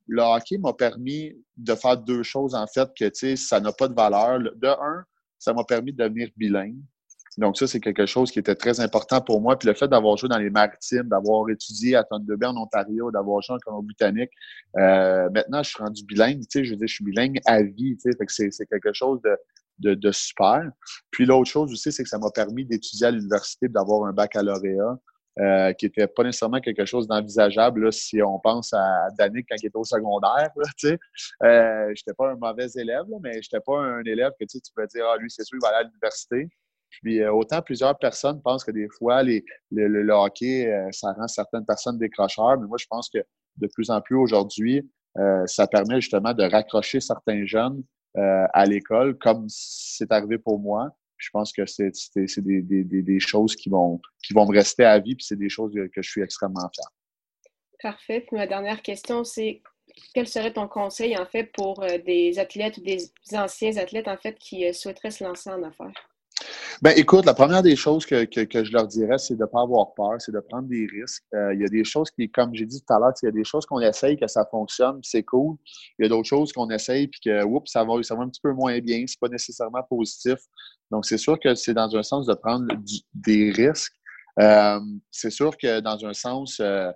Le 0.06 0.22
hockey 0.22 0.58
m'a 0.58 0.72
permis 0.72 1.32
de 1.56 1.74
faire 1.74 1.96
deux 1.96 2.22
choses, 2.22 2.54
en 2.54 2.66
fait, 2.66 2.88
que, 2.98 3.06
tu 3.06 3.10
sais, 3.14 3.36
ça 3.36 3.60
n'a 3.60 3.72
pas 3.72 3.88
de 3.88 3.94
valeur. 3.94 4.38
De 4.40 4.68
un, 4.68 5.04
ça 5.38 5.52
m'a 5.52 5.64
permis 5.64 5.92
de 5.92 6.02
devenir 6.02 6.28
bilingue. 6.36 6.78
Donc, 7.38 7.58
ça, 7.58 7.66
c'est 7.66 7.80
quelque 7.80 8.06
chose 8.06 8.30
qui 8.30 8.38
était 8.38 8.54
très 8.54 8.80
important 8.80 9.20
pour 9.20 9.42
moi. 9.42 9.58
Puis 9.58 9.68
le 9.68 9.74
fait 9.74 9.88
d'avoir 9.88 10.16
joué 10.16 10.28
dans 10.28 10.38
les 10.38 10.48
maritimes, 10.48 11.02
d'avoir 11.02 11.50
étudié 11.50 11.94
à 11.94 12.04
Thunder 12.04 12.36
Bay 12.36 12.46
en 12.46 12.56
Ontario, 12.56 13.10
d'avoir 13.10 13.42
joué 13.42 13.56
en 13.56 13.58
Colombie-Britannique, 13.58 14.30
euh, 14.78 15.28
maintenant, 15.30 15.62
je 15.62 15.68
suis 15.68 15.82
rendu 15.82 16.02
bilingue. 16.04 16.40
Tu 16.40 16.46
sais, 16.50 16.64
je 16.64 16.70
veux 16.70 16.76
dire, 16.76 16.88
je 16.88 16.94
suis 16.94 17.04
bilingue 17.04 17.38
à 17.44 17.62
vie. 17.62 17.96
Tu 17.96 18.10
sais, 18.10 18.16
fait 18.16 18.24
que 18.24 18.32
c'est, 18.32 18.50
c'est 18.50 18.66
quelque 18.66 18.92
chose 18.94 19.20
de, 19.22 19.36
de, 19.80 19.94
de 19.94 20.12
super. 20.12 20.62
Puis 21.10 21.26
l'autre 21.26 21.50
chose 21.50 21.70
aussi, 21.72 21.92
c'est 21.92 22.02
que 22.02 22.08
ça 22.08 22.18
m'a 22.18 22.30
permis 22.30 22.64
d'étudier 22.64 23.08
à 23.08 23.10
l'université, 23.10 23.68
d'avoir 23.68 24.06
un 24.08 24.14
baccalauréat. 24.14 24.98
Euh, 25.38 25.74
qui 25.74 25.84
était 25.84 26.06
pas 26.06 26.22
nécessairement 26.22 26.60
quelque 26.60 26.86
chose 26.86 27.06
d'envisageable 27.06 27.92
si 27.92 28.22
on 28.22 28.38
pense 28.38 28.72
à 28.72 29.08
Danick 29.18 29.46
quand 29.46 29.56
il 29.62 29.66
était 29.66 29.76
au 29.76 29.84
secondaire. 29.84 30.50
Euh, 31.42 31.92
j'étais 31.94 32.14
pas 32.14 32.30
un 32.30 32.36
mauvais 32.36 32.68
élève, 32.74 33.04
là, 33.06 33.18
mais 33.20 33.42
j'étais 33.42 33.60
pas 33.60 33.78
un 33.78 34.02
élève 34.04 34.32
que 34.40 34.46
tu, 34.46 34.58
peux 34.74 34.86
dire 34.86 35.04
ah 35.12 35.18
lui 35.18 35.30
c'est 35.30 35.44
sûr 35.44 35.58
il 35.60 35.62
va 35.62 35.68
aller 35.68 35.80
à 35.80 35.82
l'université. 35.82 36.48
Puis 36.88 37.20
euh, 37.20 37.32
autant 37.32 37.60
plusieurs 37.60 37.98
personnes 37.98 38.40
pensent 38.40 38.64
que 38.64 38.70
des 38.70 38.88
fois 38.88 39.22
les, 39.22 39.44
le, 39.70 40.10
hockey 40.10 40.72
euh, 40.72 40.88
ça 40.90 41.12
rend 41.12 41.28
certaines 41.28 41.66
personnes 41.66 41.98
décrocheurs, 41.98 42.58
mais 42.58 42.66
moi 42.66 42.78
je 42.80 42.86
pense 42.88 43.10
que 43.10 43.18
de 43.58 43.68
plus 43.74 43.90
en 43.90 44.00
plus 44.00 44.16
aujourd'hui 44.16 44.88
ça 45.46 45.66
permet 45.66 46.00
justement 46.00 46.32
de 46.32 46.44
raccrocher 46.44 47.00
certains 47.00 47.44
jeunes 47.46 47.82
à 48.14 48.64
l'école 48.64 49.16
comme 49.18 49.46
c'est 49.48 50.10
arrivé 50.12 50.38
pour 50.38 50.58
moi 50.58 50.94
je 51.18 51.30
pense 51.30 51.52
que 51.52 51.66
c'est 51.66 51.92
des, 52.38 53.20
choses 53.20 53.56
qui 53.56 53.68
vont, 53.68 54.00
qui 54.24 54.34
vont 54.34 54.46
me 54.46 54.54
rester 54.54 54.84
à 54.84 54.98
vie, 54.98 55.14
puis 55.14 55.24
c'est 55.24 55.38
des 55.38 55.48
choses 55.48 55.72
que 55.74 56.02
je 56.02 56.10
suis 56.10 56.22
extrêmement 56.22 56.68
fier. 56.74 56.86
Parfait. 57.82 58.20
Puis 58.20 58.36
ma 58.36 58.46
dernière 58.46 58.82
question, 58.82 59.24
c'est 59.24 59.62
quel 60.14 60.26
serait 60.26 60.52
ton 60.52 60.68
conseil, 60.68 61.16
en 61.16 61.26
fait, 61.26 61.44
pour 61.52 61.82
euh, 61.82 61.98
des 61.98 62.38
athlètes 62.38 62.78
ou 62.78 62.80
des 62.82 63.10
anciens 63.32 63.76
athlètes, 63.76 64.08
en 64.08 64.16
fait, 64.16 64.38
qui 64.38 64.66
euh, 64.66 64.72
souhaiteraient 64.72 65.10
se 65.10 65.24
lancer 65.24 65.50
en 65.50 65.62
affaires? 65.62 66.08
Ben, 66.82 66.92
écoute, 66.96 67.24
la 67.24 67.32
première 67.32 67.62
des 67.62 67.74
choses 67.74 68.04
que, 68.04 68.24
que, 68.24 68.64
je 68.64 68.72
leur 68.72 68.86
dirais, 68.86 69.16
c'est 69.18 69.34
de 69.34 69.40
ne 69.40 69.46
pas 69.46 69.62
avoir 69.62 69.94
peur, 69.94 70.14
c'est 70.18 70.32
de 70.32 70.40
prendre 70.40 70.68
des 70.68 70.86
risques. 70.86 71.24
Euh, 71.34 71.54
il 71.54 71.60
y 71.60 71.64
a 71.64 71.68
des 71.68 71.84
choses 71.84 72.10
qui, 72.10 72.30
comme 72.30 72.54
j'ai 72.54 72.66
dit 72.66 72.80
tout 72.80 72.92
à 72.92 72.98
l'heure, 72.98 73.12
il 73.22 73.26
y 73.26 73.28
a 73.28 73.32
des 73.32 73.44
choses 73.44 73.64
qu'on 73.64 73.80
essaye, 73.80 74.18
que 74.18 74.26
ça 74.26 74.46
fonctionne, 74.50 75.00
c'est 75.02 75.22
cool. 75.22 75.56
Il 75.98 76.02
y 76.02 76.06
a 76.06 76.08
d'autres 76.10 76.28
choses 76.28 76.52
qu'on 76.52 76.68
essaye, 76.68 77.08
puis 77.08 77.20
que, 77.24 77.44
oups, 77.44 77.70
ça 77.70 77.82
va, 77.84 78.02
ça 78.02 78.14
va 78.14 78.22
un 78.24 78.28
petit 78.28 78.42
peu 78.42 78.52
moins 78.52 78.78
bien, 78.80 79.04
c'est 79.06 79.18
pas 79.18 79.28
nécessairement 79.28 79.82
positif. 79.88 80.36
Donc, 80.90 81.06
c'est 81.06 81.18
sûr 81.18 81.40
que 81.40 81.54
c'est 81.54 81.74
dans 81.74 81.94
un 81.96 82.02
sens 82.02 82.26
de 82.26 82.34
prendre 82.34 82.66
des 83.14 83.50
risques. 83.52 83.94
Euh, 84.38 84.80
c'est 85.10 85.30
sûr 85.30 85.56
que 85.56 85.80
dans 85.80 86.04
un 86.04 86.12
sens, 86.12 86.60
euh, 86.60 86.92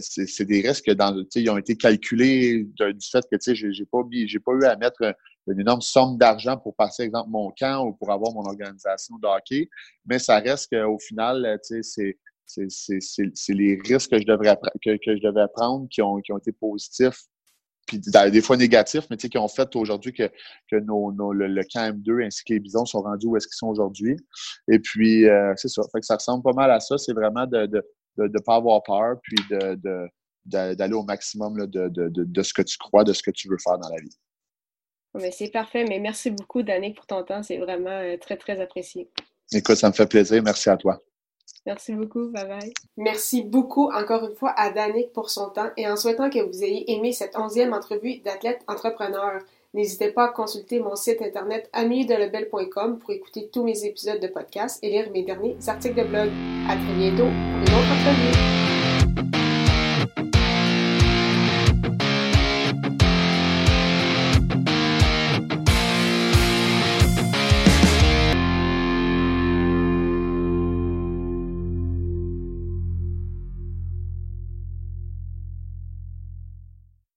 c'est 0.00 0.44
des 0.44 0.60
risques 0.68 0.90
ils 1.36 1.50
ont 1.50 1.56
été 1.56 1.76
calculés 1.76 2.64
du 2.64 3.08
fait 3.10 3.24
que 3.30 3.54
j'ai 3.54 3.86
pas, 3.86 4.00
j'ai 4.26 4.40
pas 4.40 4.52
eu 4.52 4.64
à 4.64 4.76
mettre 4.76 5.14
une 5.46 5.60
énorme 5.60 5.80
somme 5.80 6.18
d'argent 6.18 6.56
pour 6.56 6.74
passer, 6.74 7.04
exemple, 7.04 7.30
mon 7.30 7.52
camp 7.58 7.86
ou 7.86 7.92
pour 7.92 8.10
avoir 8.10 8.32
mon 8.32 8.44
organisation 8.44 9.16
de 9.16 9.28
mais 10.04 10.18
ça 10.18 10.38
reste 10.38 10.70
qu'au 10.70 10.98
final, 10.98 11.58
c'est 11.62 11.82
c'est 12.46 13.54
les 13.54 13.78
risques 13.84 14.10
que 14.10 14.18
je 14.20 14.26
devrais 14.26 14.56
que, 14.84 14.96
que 14.96 15.16
je 15.16 15.22
devais 15.22 15.46
prendre 15.54 15.88
qui 15.88 16.00
ont, 16.02 16.20
qui 16.20 16.32
ont 16.32 16.38
été 16.38 16.52
positifs 16.52 17.22
puis 17.86 18.00
des 18.00 18.40
fois 18.40 18.56
négatifs, 18.56 19.04
mais 19.10 19.16
qui 19.16 19.38
ont 19.38 19.48
fait 19.48 19.74
aujourd'hui 19.76 20.12
que, 20.12 20.28
que 20.70 20.76
nos, 20.76 21.12
nos, 21.12 21.32
le, 21.32 21.46
le, 21.46 21.62
camp 21.62 21.92
M2 21.92 22.26
ainsi 22.26 22.44
que 22.44 22.52
les 22.52 22.60
bisons 22.60 22.84
sont 22.84 23.00
rendus 23.00 23.26
où 23.26 23.36
est-ce 23.36 23.46
qu'ils 23.46 23.56
sont 23.56 23.68
aujourd'hui. 23.68 24.16
Et 24.68 24.80
puis, 24.80 25.28
euh, 25.28 25.52
c'est 25.56 25.68
ça. 25.68 25.82
Fait 25.92 26.00
que 26.00 26.06
ça 26.06 26.16
ressemble 26.16 26.42
pas 26.42 26.52
mal 26.52 26.70
à 26.70 26.80
ça. 26.80 26.98
C'est 26.98 27.12
vraiment 27.12 27.46
de 27.46 27.58
ne 27.58 27.66
de, 27.66 28.28
de, 28.28 28.38
pas 28.40 28.56
avoir 28.56 28.82
peur, 28.82 29.16
puis 29.22 29.36
de, 29.50 29.74
de 29.76 30.08
d'aller 30.44 30.94
au 30.94 31.02
maximum 31.02 31.56
là, 31.58 31.66
de, 31.66 31.88
de, 31.88 32.08
de, 32.08 32.42
ce 32.42 32.54
que 32.54 32.62
tu 32.62 32.78
crois, 32.78 33.02
de 33.02 33.12
ce 33.12 33.20
que 33.20 33.32
tu 33.32 33.48
veux 33.48 33.58
faire 33.58 33.78
dans 33.78 33.88
la 33.88 34.00
vie. 34.00 34.16
C'est 35.30 35.50
parfait, 35.50 35.84
mais 35.88 35.98
merci 35.98 36.30
beaucoup, 36.30 36.62
Danick, 36.62 36.96
pour 36.96 37.06
ton 37.06 37.22
temps. 37.22 37.42
C'est 37.42 37.58
vraiment 37.58 37.90
euh, 37.90 38.16
très, 38.16 38.36
très 38.36 38.60
apprécié. 38.60 39.08
Écoute, 39.52 39.76
ça 39.76 39.88
me 39.88 39.94
fait 39.94 40.06
plaisir. 40.06 40.42
Merci 40.42 40.70
à 40.70 40.76
toi. 40.76 41.00
Merci 41.64 41.92
beaucoup. 41.94 42.30
Bye 42.30 42.46
bye. 42.46 42.72
Merci 42.96 43.42
beaucoup 43.42 43.90
encore 43.90 44.24
une 44.24 44.34
fois 44.34 44.54
à 44.56 44.70
Danick 44.70 45.12
pour 45.12 45.30
son 45.30 45.50
temps 45.50 45.70
et 45.76 45.88
en 45.88 45.96
souhaitant 45.96 46.30
que 46.30 46.38
vous 46.38 46.62
ayez 46.62 46.92
aimé 46.92 47.12
cette 47.12 47.36
onzième 47.36 47.72
entrevue 47.72 48.18
d'athlète 48.18 48.62
entrepreneur. 48.68 49.40
N'hésitez 49.74 50.08
pas 50.08 50.26
à 50.26 50.28
consulter 50.28 50.80
mon 50.80 50.96
site 50.96 51.20
internet 51.20 51.68
amiedelebel.com 51.72 52.98
pour 52.98 53.10
écouter 53.10 53.50
tous 53.52 53.64
mes 53.64 53.84
épisodes 53.84 54.20
de 54.20 54.28
podcast 54.28 54.78
et 54.82 54.90
lire 54.90 55.10
mes 55.10 55.22
derniers 55.22 55.56
articles 55.66 55.96
de 55.96 56.08
blog. 56.08 56.30
À 56.68 56.76
très 56.76 56.94
bientôt 56.94 57.24
pour 57.24 57.30
une 57.30 57.62
autre 57.62 57.92
entrevue. 57.92 58.65